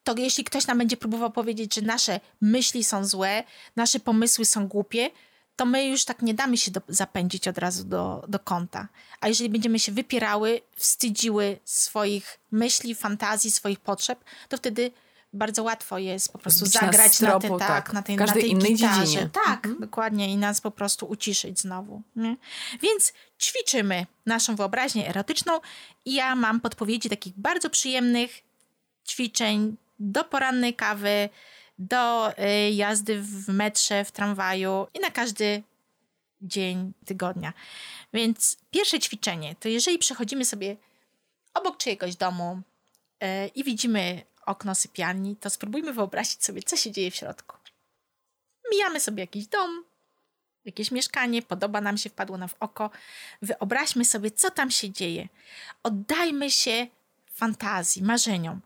[0.04, 3.44] to jeśli ktoś nam będzie próbował powiedzieć, że nasze myśli są złe,
[3.76, 5.10] nasze pomysły są głupie,
[5.56, 8.88] to my już tak nie damy się do, zapędzić od razu do, do kąta.
[9.22, 14.92] A jeżeli będziemy się wypierały, wstydziły swoich myśli, fantazji, swoich potrzeb, to wtedy
[15.36, 18.28] bardzo łatwo jest po prostu Zbić zagrać na, tropu, te, tak, tak, na tej, na
[18.28, 19.06] tej innej gitarze.
[19.06, 19.30] dziedzinie.
[19.46, 22.02] Tak, dokładnie i nas po prostu uciszyć znowu.
[22.16, 22.38] Nie?
[22.82, 25.60] Więc ćwiczymy naszą wyobraźnię erotyczną
[26.06, 28.42] i ja mam podpowiedzi takich bardzo przyjemnych
[29.08, 31.30] ćwiczeń do porannej kawy,
[31.80, 35.64] do y, jazdy w metrze, w tramwaju i na każdy
[36.42, 37.54] dzień tygodnia.
[38.14, 40.78] Więc pierwsze ćwiczenie to jeżeli przechodzimy sobie
[41.54, 42.62] obok czyjegoś domu
[43.24, 47.58] y, i widzimy okno sypialni, to spróbujmy wyobrazić sobie, co się dzieje w środku.
[48.72, 49.84] Mijamy sobie jakiś dom,
[50.66, 52.90] jakieś mieszkanie, podoba nam się, wpadło nam w oko.
[53.42, 55.28] Wyobraźmy sobie, co tam się dzieje.
[55.84, 56.88] Oddajmy się
[57.32, 58.62] fantazji, marzeniom.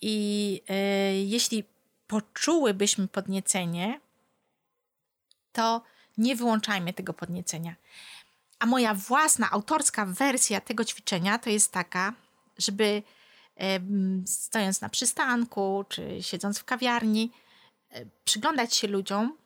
[0.00, 0.74] I e,
[1.22, 1.64] jeśli
[2.06, 4.00] poczułybyśmy podniecenie,
[5.52, 5.82] to
[6.18, 7.74] nie wyłączajmy tego podniecenia.
[8.58, 12.14] A moja własna, autorska wersja tego ćwiczenia to jest taka,
[12.58, 13.02] żeby
[14.26, 17.32] stojąc na przystanku czy siedząc w kawiarni,
[17.90, 19.36] e, przyglądać się ludziom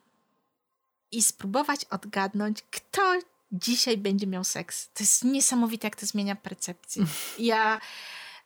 [1.12, 3.02] i spróbować odgadnąć, kto
[3.52, 4.88] dzisiaj będzie miał seks.
[4.94, 7.04] To jest niesamowite, jak to zmienia percepcję.
[7.38, 7.80] Ja,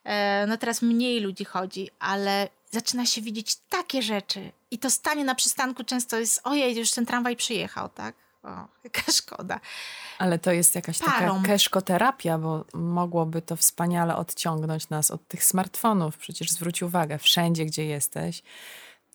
[0.04, 4.52] e, no teraz mniej ludzi chodzi, ale zaczyna się widzieć takie rzeczy.
[4.70, 8.27] I to stanie na przystanku często jest, ojej, już ten tramwaj przyjechał, tak?
[8.42, 9.60] O, jaka szkoda.
[10.18, 11.34] Ale to jest jakaś Parą.
[11.34, 16.16] taka keszkoterapia, bo mogłoby to wspaniale odciągnąć nas od tych smartfonów.
[16.16, 18.42] Przecież zwróć uwagę, wszędzie, gdzie jesteś,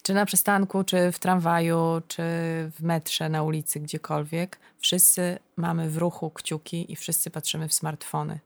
[0.04, 2.24] czy na przystanku, czy w tramwaju, czy
[2.72, 8.40] w metrze, na ulicy, gdziekolwiek, wszyscy mamy w ruchu kciuki i wszyscy patrzymy w smartfony.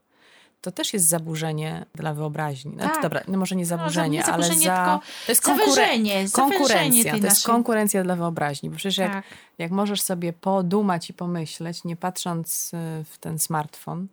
[0.62, 2.74] To też jest zaburzenie dla wyobraźni.
[2.74, 3.02] Znaczy, Tak.
[3.04, 5.00] dobra, no może nie zaburzenie, nie ale zaburzenie, za...
[5.26, 7.12] To jest konkurencja.
[7.12, 8.70] tej To jest konkurencja dla wyobraźni.
[8.70, 9.26] Bo przecież jak Tak.
[9.58, 14.08] jak możesz sobie podumać i pomyśleć, nie patrząc y, w ten smartfon,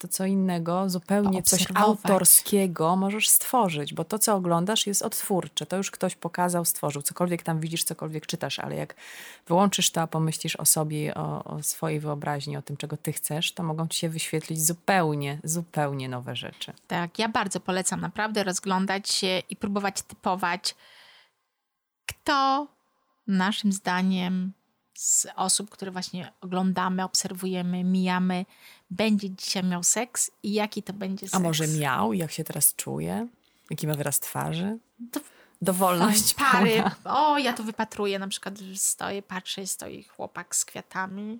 [0.00, 5.66] to co innego, zupełnie coś autorskiego możesz stworzyć, bo to, co oglądasz, jest odtwórcze.
[5.66, 7.02] To już ktoś pokazał, stworzył.
[7.02, 8.94] Cokolwiek tam widzisz, cokolwiek czytasz, ale jak
[9.46, 13.52] wyłączysz to, a pomyślisz o sobie, o, o swojej wyobraźni, o tym, czego ty chcesz,
[13.52, 16.72] to mogą ci się wyświetlić zupełnie, zupełnie nowe rzeczy.
[16.88, 20.74] Tak, ja bardzo polecam naprawdę rozglądać się i próbować typować,
[22.06, 22.66] kto
[23.26, 24.52] naszym zdaniem
[24.94, 28.46] z osób, które właśnie oglądamy, obserwujemy, mijamy,
[28.90, 31.34] będzie dzisiaj miał seks i jaki to będzie seks.
[31.34, 33.26] A może miał, jak się teraz czuje?
[33.70, 34.78] Jaki ma wyraz twarzy?
[35.12, 35.20] To
[35.62, 36.70] Dowolność pary.
[36.70, 36.94] pełna.
[37.04, 41.38] O, ja to wypatruję, na przykład stoję, patrzę, stoi chłopak z kwiatami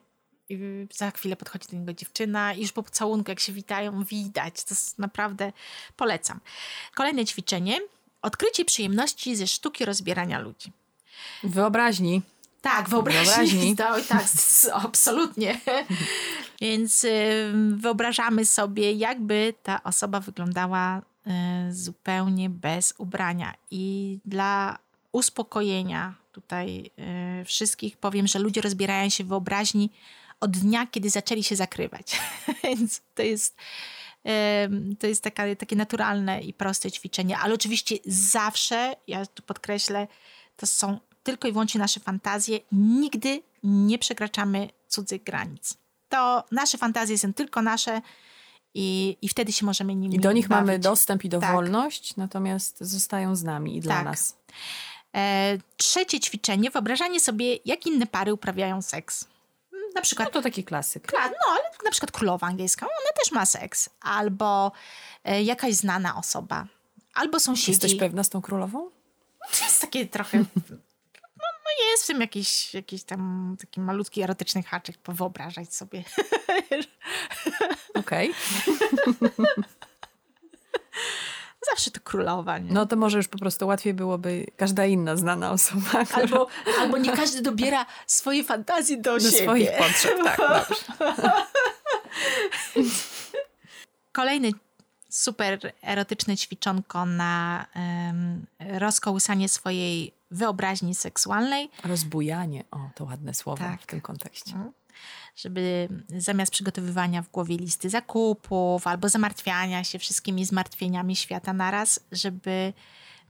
[0.48, 0.58] i
[0.94, 4.64] za chwilę podchodzi do niego dziewczyna i już po pocałunku, jak się witają, widać.
[4.64, 5.52] To jest naprawdę
[5.96, 6.40] polecam.
[6.94, 7.78] Kolejne ćwiczenie.
[8.22, 10.72] Odkrycie przyjemności ze sztuki rozbierania ludzi.
[11.44, 12.22] Wyobraźni.
[12.62, 13.24] Tak, wyobraźni.
[13.24, 13.76] Wyobraźni.
[13.76, 14.24] To, tak,
[14.72, 15.60] absolutnie.
[16.60, 17.06] Więc
[17.76, 23.54] wyobrażamy sobie, jakby ta osoba wyglądała y, zupełnie bez ubrania.
[23.70, 24.78] I dla
[25.12, 26.90] uspokojenia tutaj
[27.40, 29.90] y, wszystkich powiem, że ludzie rozbierają się w wyobraźni
[30.40, 32.20] od dnia, kiedy zaczęli się zakrywać.
[32.64, 33.56] Więc to jest,
[34.98, 37.38] to jest taka, takie naturalne i proste ćwiczenie.
[37.38, 40.08] Ale oczywiście zawsze, ja tu podkreślę,
[40.56, 42.58] to są tylko i wyłącznie nasze fantazje.
[42.72, 45.76] Nigdy nie przekraczamy cudzych granic.
[46.10, 48.00] To nasze fantazje są tylko nasze
[48.74, 50.66] i, i wtedy się możemy nimi I do nich bawić.
[50.66, 51.40] mamy dostęp i Tak.
[51.40, 54.04] dowolność, natomiast zostają z nami i dla Tak.
[54.04, 54.36] nas.
[55.16, 59.24] E, trzecie ćwiczenie, wyobrażanie sobie, jak inne pary uprawiają seks.
[59.72, 61.12] Na No przykład to taki klasyk.
[61.12, 63.88] Kla- No, ale na przykład królowa angielska, ona też ma seks.
[64.00, 64.72] Albo
[65.24, 66.66] e, jakaś znana osoba.
[67.14, 67.70] Albo sąsiedzi.
[67.70, 68.90] Jesteś pewna z tą królową?
[69.58, 70.44] To jest takie trochę...
[71.90, 76.04] Jest w tym jakiś, jakiś tam taki malutki erotyczny haczyk, powyobrażać sobie.
[81.70, 82.72] zawsze to królowa, nie?
[82.72, 86.04] No to może już po prostu łatwiej byłoby każda inna znana osoba.
[86.04, 86.46] która- Albo,
[86.80, 89.42] albo nie każdy dobiera swoje fantazje do, do siebie.
[89.42, 90.38] swoich potrzeb, tak.
[90.68, 91.32] Dobrze.
[94.12, 94.50] Kolejny
[95.10, 98.46] super erotyczne ćwiczonko na em,
[98.78, 103.82] rozkołysanie swojej wyobraźni seksualnej, Rozbujanie, o to ładne słowo Tak.
[103.82, 104.54] w tym kontekście.
[105.36, 112.72] żeby zamiast przygotowywania w głowie listy zakupów albo zamartwiania się wszystkimi zmartwieniami świata naraz, żeby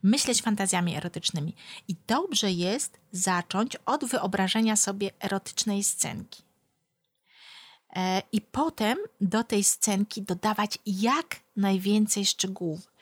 [0.02, 1.54] myśleć fantazjami erotycznymi.
[1.88, 6.42] I dobrze jest zacząć od wyobrażenia sobie erotycznej scenki.
[7.96, 12.92] E, I potem do tej scenki dodawać jak najwięcej szczegółów.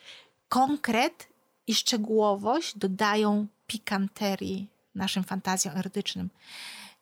[0.49, 1.27] Konkret
[1.67, 6.29] i szczegółowość dodają pikanterii naszym fantazjom erotycznym.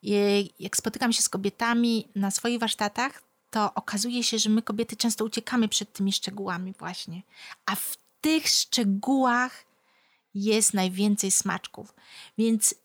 [0.02, 4.96] I Jak spotykam się z kobietami na swoich warsztatach, to okazuje się, że my kobiety
[4.96, 7.22] często uciekamy przed tymi szczegółami właśnie.
[7.66, 9.66] A w tych szczegółach
[10.34, 11.94] jest najwięcej smaczków.
[12.38, 12.76] Więc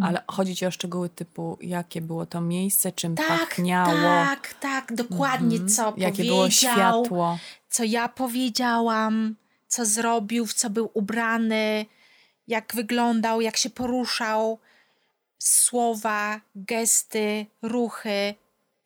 [0.00, 4.94] Ale chodzi ci o szczegóły typu, jakie było to miejsce, czym tak, pachniało, tak, tak,
[4.94, 7.38] dokładnie mhm, co jakie powiedział, było światło.
[7.68, 9.36] co ja powiedziałam,
[9.68, 11.86] co zrobił, w co był ubrany,
[12.48, 14.58] jak wyglądał, jak się poruszał,
[15.38, 18.34] słowa, gesty, ruchy,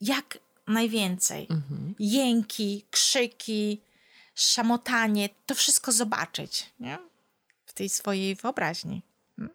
[0.00, 1.46] jak najwięcej.
[1.50, 1.94] Mhm.
[1.98, 3.80] Jęki, krzyki,
[4.34, 6.98] szamotanie, to wszystko zobaczyć nie?
[7.66, 9.02] w tej swojej wyobraźni.
[9.38, 9.50] Mm.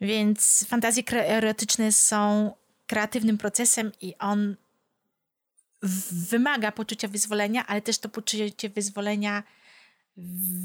[0.00, 2.52] Więc fantazje erotyczne są
[2.86, 4.56] kreatywnym procesem i on
[6.10, 9.42] wymaga poczucia wyzwolenia, ale też to poczucie wyzwolenia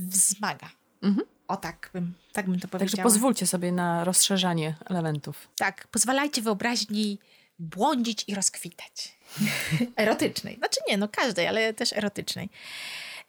[0.07, 0.69] wzmaga.
[1.01, 1.27] Mhm.
[1.47, 2.89] O tak bym, tak bym to powiedziała.
[2.89, 5.47] Także pozwólcie sobie na rozszerzanie elementów.
[5.57, 7.19] Tak, pozwalajcie wyobraźni
[7.59, 9.17] błądzić i rozkwitać.
[9.97, 10.55] erotycznej.
[10.57, 12.49] Znaczy nie, no każdej, ale też erotycznej.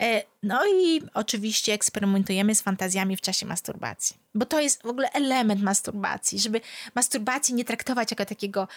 [0.03, 5.11] E, No i oczywiście eksperymentujemy z fantazjami w czasie masturbacji, bo to jest w ogóle
[5.13, 6.61] element masturbacji, żeby
[6.95, 8.69] masturbacji nie traktować jako takiego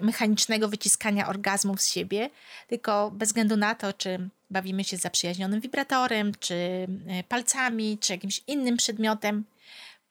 [0.00, 2.30] mechanicznego wyciskania orgazmów z siebie,
[2.68, 8.42] tylko bez względu na to, czy bawimy się zaprzyjaźnionym wibratorem, czy e, palcami, czy jakimś
[8.46, 9.44] innym przedmiotem,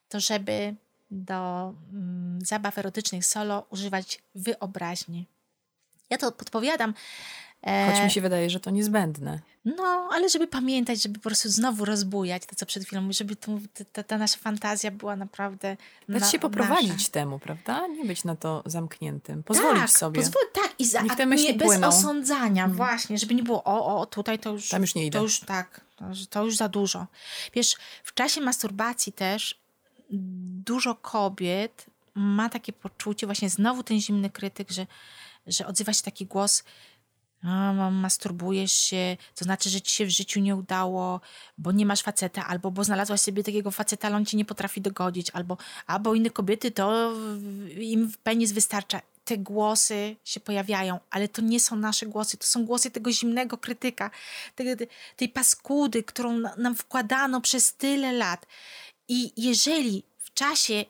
[0.09, 0.75] to żeby
[1.11, 5.27] do mm, zabaw erotycznych solo używać wyobraźni.
[6.09, 6.93] Ja to podpowiadam.
[7.63, 9.39] E, Choć mi się wydaje, że to niezbędne.
[9.65, 13.35] no, ale żeby pamiętać, żeby po prostu znowu rozbujać to, co przed chwilą mówię, żeby
[13.93, 15.77] ta, ta nasza fantazja była naprawdę
[16.09, 17.11] Dać na, się poprowadzić nasza.
[17.11, 17.87] temu, prawda?
[17.87, 19.43] Nie być na to zamkniętym.
[19.43, 20.21] Pozwolić tak, sobie.
[20.53, 21.87] Tak, i za, Niech te myśli nie, bez płyną.
[21.87, 24.69] osądzania, właśnie, żeby nie było, o, o, tutaj to już...
[24.69, 25.17] Tam już nie idę.
[25.19, 25.81] To już tak,
[26.29, 27.07] to już za dużo.
[27.53, 29.59] Wiesz, w czasie masturbacji też
[30.65, 31.85] dużo kobiet
[32.15, 34.87] ma takie poczucie, właśnie znowu ten zimny krytyk, że,
[35.47, 36.63] że odzywa się taki głos,
[37.43, 41.21] a, masturbujesz się, to znaczy, że ci się w życiu nie udało,
[41.57, 44.81] bo nie masz faceta, albo bo znalazłaś sobie takiego faceta, ale on ci nie potrafi
[44.81, 47.13] dogodzić, albo albo inne kobiety to
[47.77, 49.01] im penis wystarcza.
[49.25, 53.57] Te głosy się pojawiają, ale to nie są nasze głosy, to są głosy tego zimnego
[53.57, 54.11] krytyka,
[54.55, 54.67] tej,
[55.15, 58.45] tej paskudy, którą na- nam wkładano przez tyle lat.
[59.07, 60.85] I jeżeli w czasie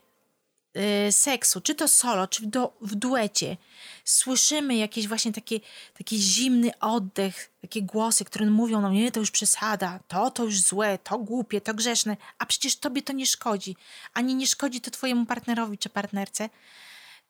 [1.08, 3.58] y, seksu, czy to solo, czy w, do, w duecie,
[4.06, 5.60] słyszymy jakieś właśnie takie,
[5.98, 10.62] taki zimny oddech, takie głosy, które mówią nam, nie, to już przesada, to, to już
[10.62, 13.76] złe, to głupie, to grzeszne, a przecież tobie to nie szkodzi,
[14.14, 16.50] ani nie szkodzi to twojemu partnerowi czy partnerce,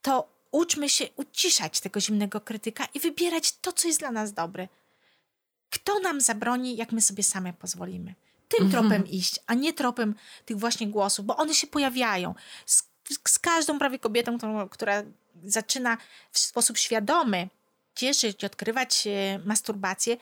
[0.01, 4.67] to uczmy się uciszać tego zimnego krytyka i wybierać to, co jest dla nas dobre.
[5.69, 8.15] Kto nam zabroni, jak my sobie same pozwolimy?
[8.57, 10.15] Tym tropem iść, a nie tropem
[10.45, 12.35] tych właśnie głosów, bo one się pojawiają.
[12.65, 12.83] Z,
[13.27, 15.03] z każdą prawie kobietą, którą, która
[15.43, 15.97] zaczyna
[16.31, 17.49] w sposób świadomy
[17.95, 20.17] cieszyć, odkrywać e, masturbację,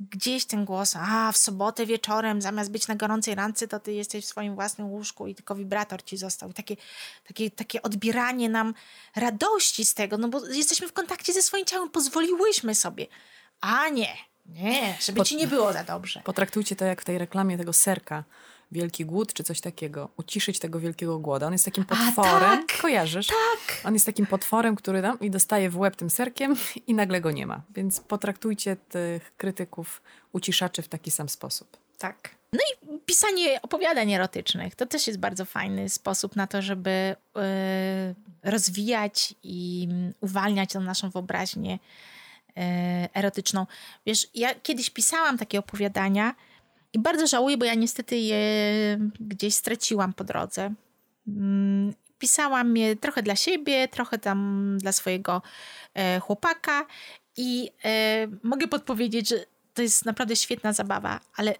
[0.00, 4.24] gdzieś ten głos, a w sobotę wieczorem zamiast być na gorącej randce, to ty jesteś
[4.24, 6.50] w swoim własnym łóżku i tylko wibrator ci został.
[6.50, 6.76] I takie,
[7.26, 8.74] takie, takie odbieranie nam
[9.16, 13.06] radości z tego, no bo jesteśmy w kontakcie ze swoim ciałem, pozwoliłyśmy sobie.
[13.60, 14.16] A nie,
[14.46, 16.22] nie, żeby Pot- ci nie było za dobrze.
[16.24, 18.24] Potraktujcie to jak w tej reklamie tego serka.
[18.74, 20.08] Wielki głód czy coś takiego.
[20.16, 21.46] Uciszyć tego wielkiego głodu.
[21.46, 22.66] On jest takim potworem.
[22.66, 23.26] tak, Kojarzysz?
[23.26, 23.80] Tak.
[23.84, 26.56] On jest takim potworem, który tam i dostaje w łeb tym serkiem
[26.86, 27.62] i nagle go nie ma.
[27.74, 30.02] Więc potraktujcie tych krytyków,
[30.32, 31.76] uciszaczy w taki sam sposób.
[31.98, 32.30] Tak.
[32.52, 36.90] No i pisanie opowiadań erotycznych to też jest bardzo fajny sposób na to, żeby
[37.36, 39.88] e, rozwijać i
[40.20, 41.78] uwalniać tą naszą wyobraźnię
[42.56, 43.66] e, erotyczną.
[44.06, 46.34] Wiesz, ja kiedyś pisałam takie opowiadania
[46.94, 48.40] i bardzo żałuję, bo ja niestety je
[49.20, 50.74] gdzieś straciłam po drodze.
[51.28, 55.42] Mm, Pisałam je trochę dla siebie, trochę tam dla swojego
[55.94, 56.86] e, chłopaka
[57.36, 59.36] i e, mogę podpowiedzieć, że
[59.74, 61.54] to jest naprawdę świetna zabawa, ale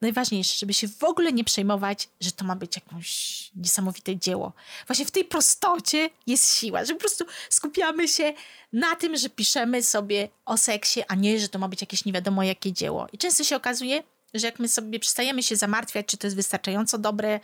[0.00, 4.52] najważniejsze, żeby się w ogóle nie przejmować, że to ma być jakieś niesamowite dzieło.
[4.86, 8.32] Właśnie w tej prostocie jest siła, że po prostu skupiamy się
[8.72, 12.12] na tym, że piszemy sobie o seksie, a nie, że to ma być jakieś nie
[12.12, 13.06] wiadomo jakie dzieło.
[13.12, 14.02] I często się okazuje,
[14.38, 17.40] że jak my sobie przestajemy się zamartwiać, czy to jest wystarczająco dobre,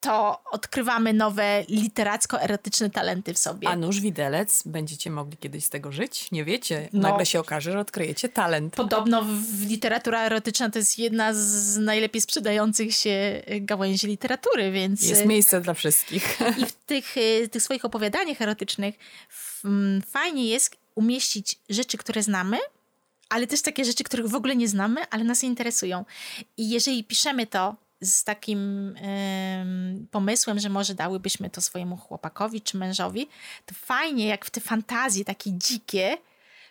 [0.00, 3.68] to odkrywamy nowe literacko-erotyczne talenty w sobie.
[3.68, 6.30] A nóż widelec, będziecie mogli kiedyś z tego żyć?
[6.30, 6.88] Nie wiecie.
[6.92, 7.08] No.
[7.08, 8.74] Nagle się okaże, że odkryjecie talent.
[8.74, 15.08] Podobno w literatura erotyczna to jest jedna z najlepiej sprzedających się gałęzi literatury, więc...
[15.08, 16.38] Jest miejsce dla wszystkich.
[16.62, 18.94] I w tych, y, tych swoich opowiadaniach erotycznych
[20.06, 22.58] fajnie jest umieścić rzeczy, które znamy,
[23.30, 26.04] ale też takie rzeczy, których w ogóle nie znamy, ale nas interesują.
[26.56, 32.76] I jeżeli piszemy to z takim em, pomysłem, że może dałybyśmy to swojemu chłopakowi czy
[32.76, 33.28] mężowi,
[33.66, 36.18] to fajnie, jak w te fantazje takie dzikie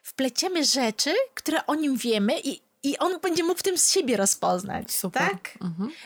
[0.03, 4.17] wpleciemy rzeczy, które o nim wiemy i, i on będzie mógł w tym z siebie
[4.17, 4.91] rozpoznać.
[4.91, 5.29] Super.
[5.29, 5.57] Tak?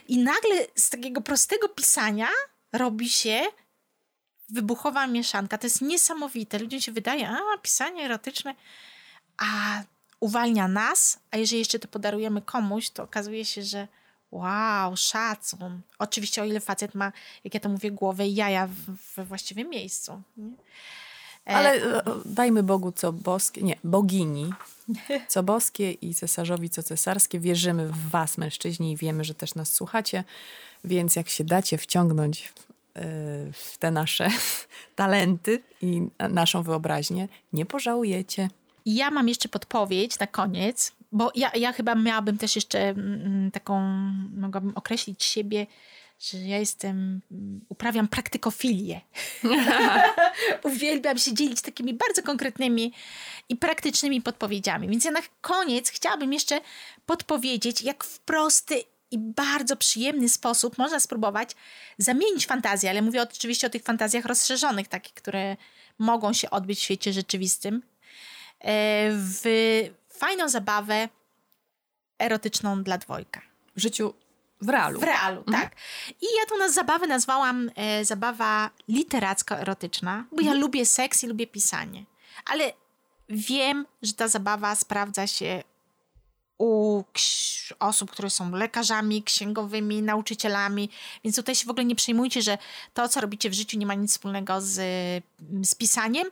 [0.08, 2.28] I nagle z takiego prostego pisania
[2.74, 3.42] robi się
[4.50, 5.58] wybuchowa mieszanka.
[5.58, 6.60] To jest niesamowite.
[6.60, 8.56] Ludziom się wydaje, a pisanie erotyczne,
[9.38, 9.84] a
[10.24, 13.88] uwalnia nas, a jeżeli jeszcze to podarujemy komuś, to okazuje się, że
[14.32, 15.82] wow, szacun.
[16.00, 17.12] Oczywiście o ile facet ma,
[17.44, 18.70] jak ja to mówię, głowę i jaja
[19.16, 20.22] we właściwym miejscu.
[20.38, 20.52] Nie?
[21.48, 24.54] E, Ale e, dajmy Bogu co boskie, nie, bogini,
[25.28, 27.40] co boskie i cesarzowi co cesarskie.
[27.40, 30.24] Wierzymy w was, mężczyźni, i wiemy, że też nas słuchacie,
[30.84, 32.54] więc jak się dacie wciągnąć
[32.96, 33.02] e,
[33.54, 34.30] w te nasze
[34.96, 38.50] talenty i naszą wyobraźnię, nie pożałujecie.
[38.86, 43.82] Ja mam jeszcze podpowiedź na koniec, bo ja, ja chyba miałabym też jeszcze mm, taką,
[44.38, 45.68] mogłabym określić siebie,
[46.20, 49.02] że ja jestem, mm, uprawiam praktykofilię.
[50.64, 52.94] Uwielbiam się dzielić takimi bardzo konkretnymi
[53.50, 54.88] i praktycznymi podpowiedziami.
[54.88, 56.62] Więc ja na koniec chciałabym jeszcze
[57.06, 61.52] podpowiedzieć, jak w prosty i bardzo przyjemny sposób można spróbować
[61.98, 65.58] zamienić fantazję, ale mówię oczywiście o tych fantazjach rozszerzonych, takich, które
[66.00, 67.82] mogą się odbyć w świecie rzeczywistym,
[69.12, 69.44] w
[70.10, 71.10] fajną zabawę
[72.20, 73.42] erotyczną dla dwojga.
[73.76, 74.14] W życiu,
[74.62, 75.00] w realu.
[75.00, 75.76] W realu, tak.
[76.22, 82.06] I ja tą zabawę nazwałam e, zabawa literacko-erotyczna, bo ja lubię seks i lubię pisanie.
[82.46, 82.74] Ale
[83.30, 85.64] wiem, że ta zabawa sprawdza się
[86.58, 87.04] u
[87.80, 90.90] osób, które są lekarzami, księgowymi, nauczycielami,
[91.24, 92.58] więc tutaj się w ogóle nie przejmujcie, że
[92.94, 94.76] to, co robicie w życiu nie ma nic wspólnego z,
[95.64, 96.28] z pisaniem.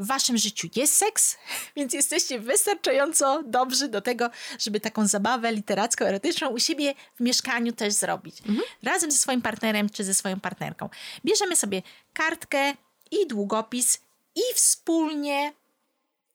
[0.00, 1.36] W waszym życiu jest seks,
[1.76, 7.94] więc jesteście wystarczająco dobrzy do tego, żeby taką zabawę literacko-erotyczną u siebie w mieszkaniu też
[7.94, 8.42] zrobić.
[8.82, 10.88] Razem ze swoim partnerem czy ze swoją partnerką.
[11.24, 11.82] Bierzemy sobie
[12.12, 12.74] kartkę
[13.10, 14.00] i długopis
[14.36, 15.52] i wspólnie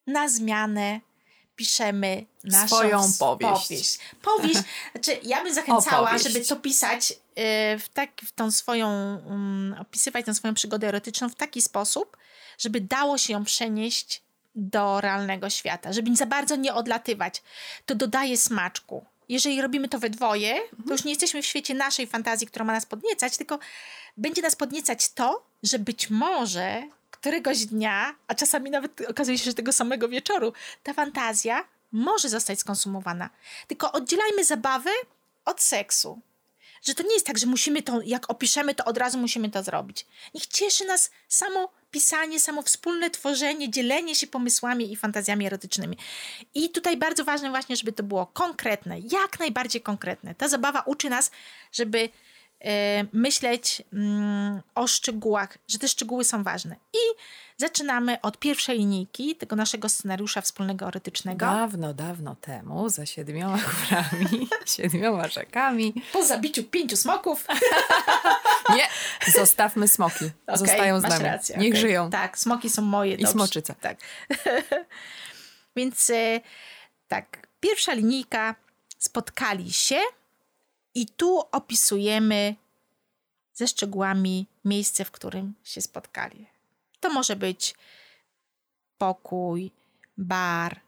[0.08, 1.00] na zmianę
[1.56, 3.68] piszemy naszą Swoją powieść.
[3.68, 4.00] powieść.
[4.22, 4.60] Powieść,
[4.92, 7.16] znaczy ja bym zachęcała, żeby to pisać y,
[7.80, 8.88] w, tak, w tą swoją,
[9.26, 12.18] um, opisywać tę swoją przygodę erotyczną w taki sposób,
[12.58, 14.22] żeby dało się ją przenieść
[14.56, 17.44] do realnego świata, żeby za bardzo nie odlatywać.
[17.86, 19.06] To dodaje smaczku.
[19.30, 20.56] Jeżeli robimy to we dwoje,
[20.88, 23.60] to już nie jesteśmy w świecie naszej fantazji, która ma nas podniecać, tylko
[24.18, 26.84] będzie nas podniecać to, że być może
[27.26, 30.54] któregoś dnia, a czasami nawet okazuje się, że tego samego wieczoru,
[30.84, 33.30] ta fantazja może zostać skonsumowana.
[33.68, 34.90] Tylko oddzielajmy zabawę
[35.46, 36.20] od seksu.
[36.84, 39.64] Że to nie jest tak, że musimy to, jak opiszemy, to od razu musimy to
[39.64, 40.06] zrobić.
[40.34, 45.98] Niech cieszy nas samo pisanie, samo wspólne tworzenie, dzielenie się pomysłami i fantazjami erotycznymi.
[46.54, 50.36] I tutaj bardzo ważne właśnie, żeby to było konkretne, jak najbardziej konkretne.
[50.36, 51.32] Ta zabawa uczy nas,
[51.72, 52.10] żeby
[53.14, 56.76] myśleć mm, o szczegółach, że te szczegóły są ważne.
[56.94, 56.98] I
[57.58, 61.46] zaczynamy od pierwszej linijki tego naszego scenariusza wspólnego erotycznego.
[61.46, 65.94] Dawno, dawno temu, za siedmioma górami, siedmioma rzekami.
[66.14, 67.48] Po zabiciu pięciu smoków.
[68.76, 68.88] Nie,
[69.34, 70.26] zostawmy smoki.
[70.48, 71.24] Okej, Zostają z nami.
[71.26, 71.82] Rację, Niech okej.
[71.82, 72.10] żyją.
[72.10, 73.14] Tak, smoki są moje.
[73.14, 73.32] I dobrze.
[73.34, 73.74] smoczyca.
[73.74, 73.98] Tak.
[75.76, 76.42] Więc e,
[77.08, 78.56] tak, pierwsza linijka.
[78.98, 80.00] Spotkali się
[80.96, 82.56] i tu opisujemy
[83.54, 86.48] ze szczegółami miejsce, w którym się spotkali.
[87.00, 87.76] To może być
[88.98, 89.72] pokój,
[90.18, 90.80] bar,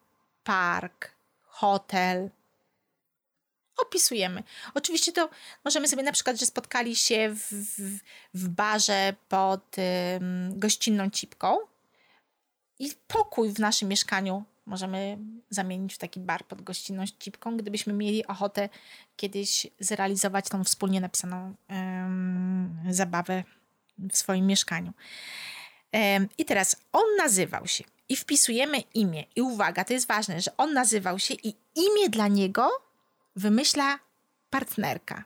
[0.43, 1.12] park,
[1.43, 2.30] hotel.
[3.78, 4.43] Opisujemy.
[4.74, 5.30] Oczywiście to
[5.66, 7.99] możemy sobie na przykład, że spotkali się w, w,
[8.34, 9.76] w barze pod
[10.49, 11.58] gościnną cipką
[12.80, 15.18] i pokój w naszym mieszkaniu możemy
[15.49, 18.70] zamienić w taki bar pod gościnną cipką, gdybyśmy mieli ochotę
[19.15, 21.55] kiedyś zrealizować tą wspólnie napisaną
[22.89, 23.43] zabawę
[23.97, 24.93] w swoim mieszkaniu.
[26.38, 29.24] I teraz on nazywał się i wpisujemy imię.
[29.36, 32.70] I uwaga, to jest ważne, że on nazywał się i imię dla niego
[33.36, 33.99] wymyśla
[34.49, 35.24] partnerka.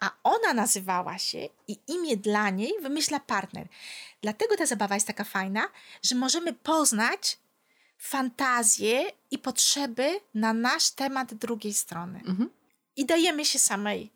[0.00, 3.68] A ona nazywała się i imię dla niej wymyśla partner.
[4.22, 5.68] Dlatego ta zabawa jest taka fajna,
[6.02, 7.38] że możemy poznać
[7.98, 12.18] fantazje i potrzeby na nasz temat drugiej strony.
[12.18, 12.50] Mhm.
[12.96, 14.10] I dajemy się samej,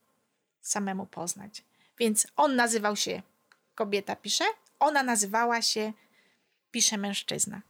[0.61, 1.64] samemu poznać.
[1.99, 3.22] Więc on nazywał się
[3.74, 4.45] kobieta pisze,
[4.81, 5.93] ona nazywała się
[6.70, 7.62] pisze mężczyzna.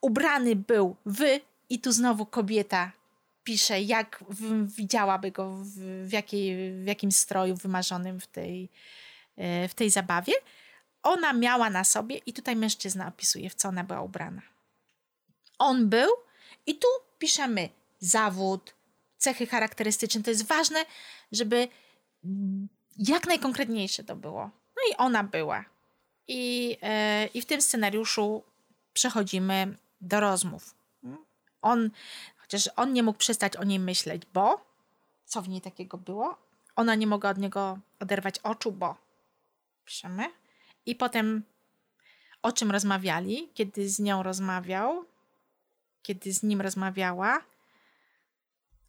[0.00, 1.22] Ubrany był w
[1.70, 2.92] i tu znowu kobieta
[3.44, 5.68] pisze, jak w, widziałaby go w,
[6.08, 8.68] w, jakiej, w jakim stroju wymarzonym w tej,
[9.36, 10.32] e, w tej zabawie.
[11.02, 14.42] Ona miała na sobie i tutaj mężczyzna opisuje, w co ona była ubrana.
[15.58, 16.10] On był
[16.66, 16.88] i tu
[17.18, 17.68] piszemy
[18.00, 18.74] zawód,
[19.18, 20.22] cechy charakterystyczne.
[20.22, 20.84] To jest ważne,
[21.32, 21.68] żeby
[22.98, 24.50] jak najkonkretniejsze to było.
[24.76, 25.64] No i ona była.
[26.28, 28.42] I, e, i w tym scenariuszu
[28.92, 30.74] przechodzimy do rozmów.
[31.62, 31.90] On,
[32.36, 34.64] chociaż on nie mógł przestać o niej myśleć, bo
[35.24, 36.38] co w niej takiego było?
[36.76, 38.96] Ona nie mogła od niego oderwać oczu, bo
[39.84, 40.24] piszemy.
[40.86, 41.42] I potem
[42.42, 45.04] o czym rozmawiali, kiedy z nią rozmawiał,
[46.04, 47.40] kiedy z nim rozmawiała,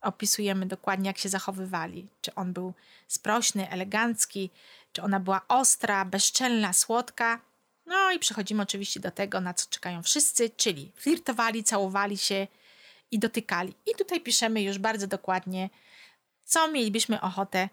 [0.01, 2.07] opisujemy dokładnie, jak się zachowywali.
[2.21, 2.73] Czy on był
[3.07, 4.49] sprośny, elegancki,
[4.93, 7.41] czy ona była ostra, bezczelna, słodka.
[7.85, 12.47] No i przechodzimy oczywiście do tego, na co czekają wszyscy, czyli flirtowali, całowali się
[13.11, 13.73] i dotykali.
[13.85, 15.69] I tutaj piszemy już bardzo dokładnie,
[16.43, 17.69] co mielibyśmy ochotę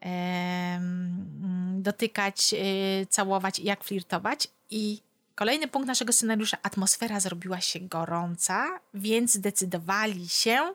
[0.00, 4.48] em, dotykać, e, całować i jak flirtować.
[4.70, 5.00] I
[5.34, 10.74] kolejny punkt naszego scenariusza, atmosfera zrobiła się gorąca, więc zdecydowali się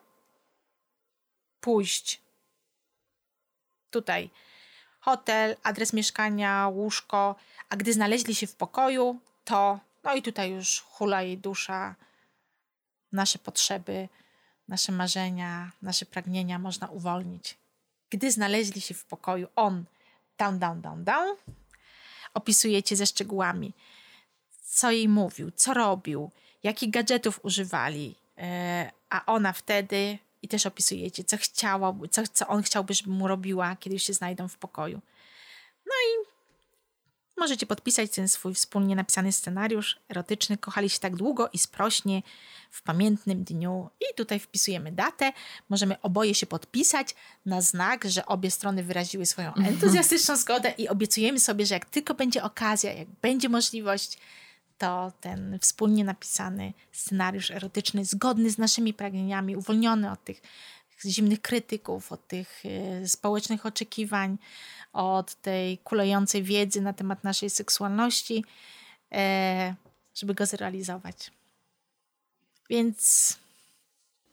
[1.61, 2.21] pójść.
[3.89, 4.29] Tutaj
[4.99, 7.35] hotel, adres mieszkania, łóżko,
[7.69, 11.95] a gdy znaleźli się w pokoju, to no i tutaj już hula jej dusza,
[13.11, 14.09] nasze potrzeby,
[14.67, 17.57] nasze marzenia, nasze pragnienia można uwolnić.
[18.09, 19.85] Gdy znaleźli się w pokoju, on
[20.37, 21.37] down, down, down, down,
[22.33, 23.73] opisujecie ze szczegółami,
[24.79, 26.31] co jej mówił, co robił,
[26.63, 32.63] jakich gadżetów używali, e, a ona wtedy i też opisujecie, co chciała, co, co on
[32.63, 35.01] chciałby, żeby mu robiła, kiedy już się znajdą w pokoju.
[35.85, 36.29] No i
[37.37, 40.57] możecie podpisać ten swój wspólnie napisany scenariusz erotyczny.
[40.57, 42.21] Kochali się tak długo i sprośnie
[42.71, 43.89] w pamiętnym dniu.
[44.01, 45.33] I tutaj wpisujemy datę.
[45.69, 47.15] Możemy oboje się podpisać
[47.45, 52.13] na znak, że obie strony wyraziły swoją entuzjastyczną zgodę i obiecujemy sobie, że jak tylko
[52.13, 54.17] będzie okazja, jak będzie możliwość,
[54.79, 60.41] to ten wspólnie napisany scenariusz erotyczny, zgodny z naszymi pragnieniami, uwolniony od tych
[61.05, 64.37] zimnych krytyków, od tych y, społecznych oczekiwań,
[64.93, 68.43] od tej kulejącej wiedzy na temat naszej seksualności,
[69.11, 69.75] e,
[70.15, 71.31] żeby go zrealizować.
[72.69, 73.37] Więc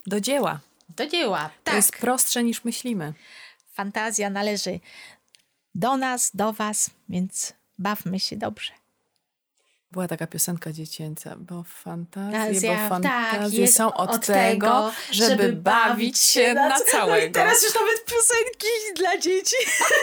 [0.06, 0.60] Do dzieła.
[0.96, 1.48] do dzieła.
[1.48, 3.12] To Tak, jest prostsze niż myślimy.
[3.72, 4.80] fantazja należy
[5.74, 8.72] do nas, do Was, więc bawmy się dobrze.
[9.92, 14.92] Była taka piosenka dziecięca, bo fantazje, bo tak, fantazje jest są od, od tego, tego,
[15.10, 17.34] żeby, żeby bawić się na, co- całego.
[17.40, 18.66] Teraz już nawet piosenki
[18.96, 19.56] dla dzieci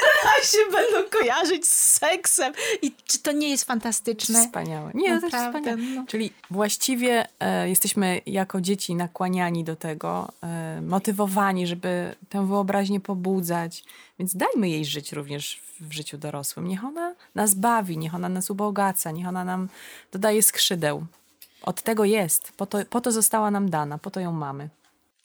[0.52, 2.54] się będą kojarzyć z seksem.
[2.82, 4.46] I czy to nie jest fantastyczne?
[4.46, 4.92] Wspaniałe.
[4.94, 5.96] Nie, to jest Naprawdę, wspaniałe.
[5.96, 6.06] no.
[6.08, 13.84] Czyli właściwie e, jesteśmy jako dzieci nakłaniani do tego, e, motywowani, żeby tę wyobraźnię pobudzać.
[14.20, 16.68] Więc dajmy jej żyć również w, życiu dorosłym.
[16.68, 19.70] Niech ona nas bawi, niech ona nas ubogaca, niech ona nam
[20.12, 21.06] dodaje skrzydeł.
[21.62, 22.52] Od tego jest.
[22.58, 24.70] Po to, po to została nam dana, po to ją mamy.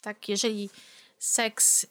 [0.00, 0.70] Tak, jeżeli
[1.18, 1.86] seks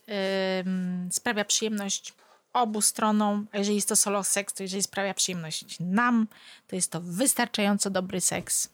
[0.65, 2.13] ym, sprawia przyjemność
[2.53, 6.27] obu stronom, a jeżeli jest to solo seks, to jeżeli sprawia przyjemność nam,
[6.67, 8.69] to jest to wystarczająco dobry seks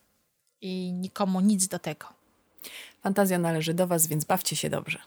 [0.62, 2.08] i nikomu nic do tego.
[3.02, 5.00] Fantazja należy do Was, więc bawcie się dobrze.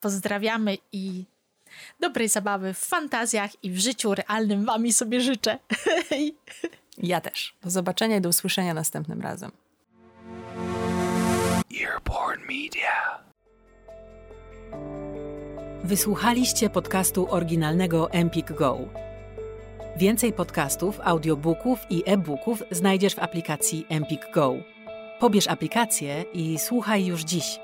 [0.00, 1.24] Pozdrawiamy i
[2.00, 5.58] dobrej zabawy w fantazjach i w życiu realnym wami sobie życzę.
[7.02, 7.54] Ja też.
[7.62, 9.50] Do zobaczenia i do usłyszenia następnym razem.
[11.82, 13.20] Earborn Media.
[15.84, 18.78] Wysłuchaliście podcastu oryginalnego Empik Go.
[19.96, 24.54] Więcej podcastów, audiobooków i e-booków znajdziesz w aplikacji Empik Go.
[25.20, 27.58] Pobierz aplikację i słuchaj już dziś.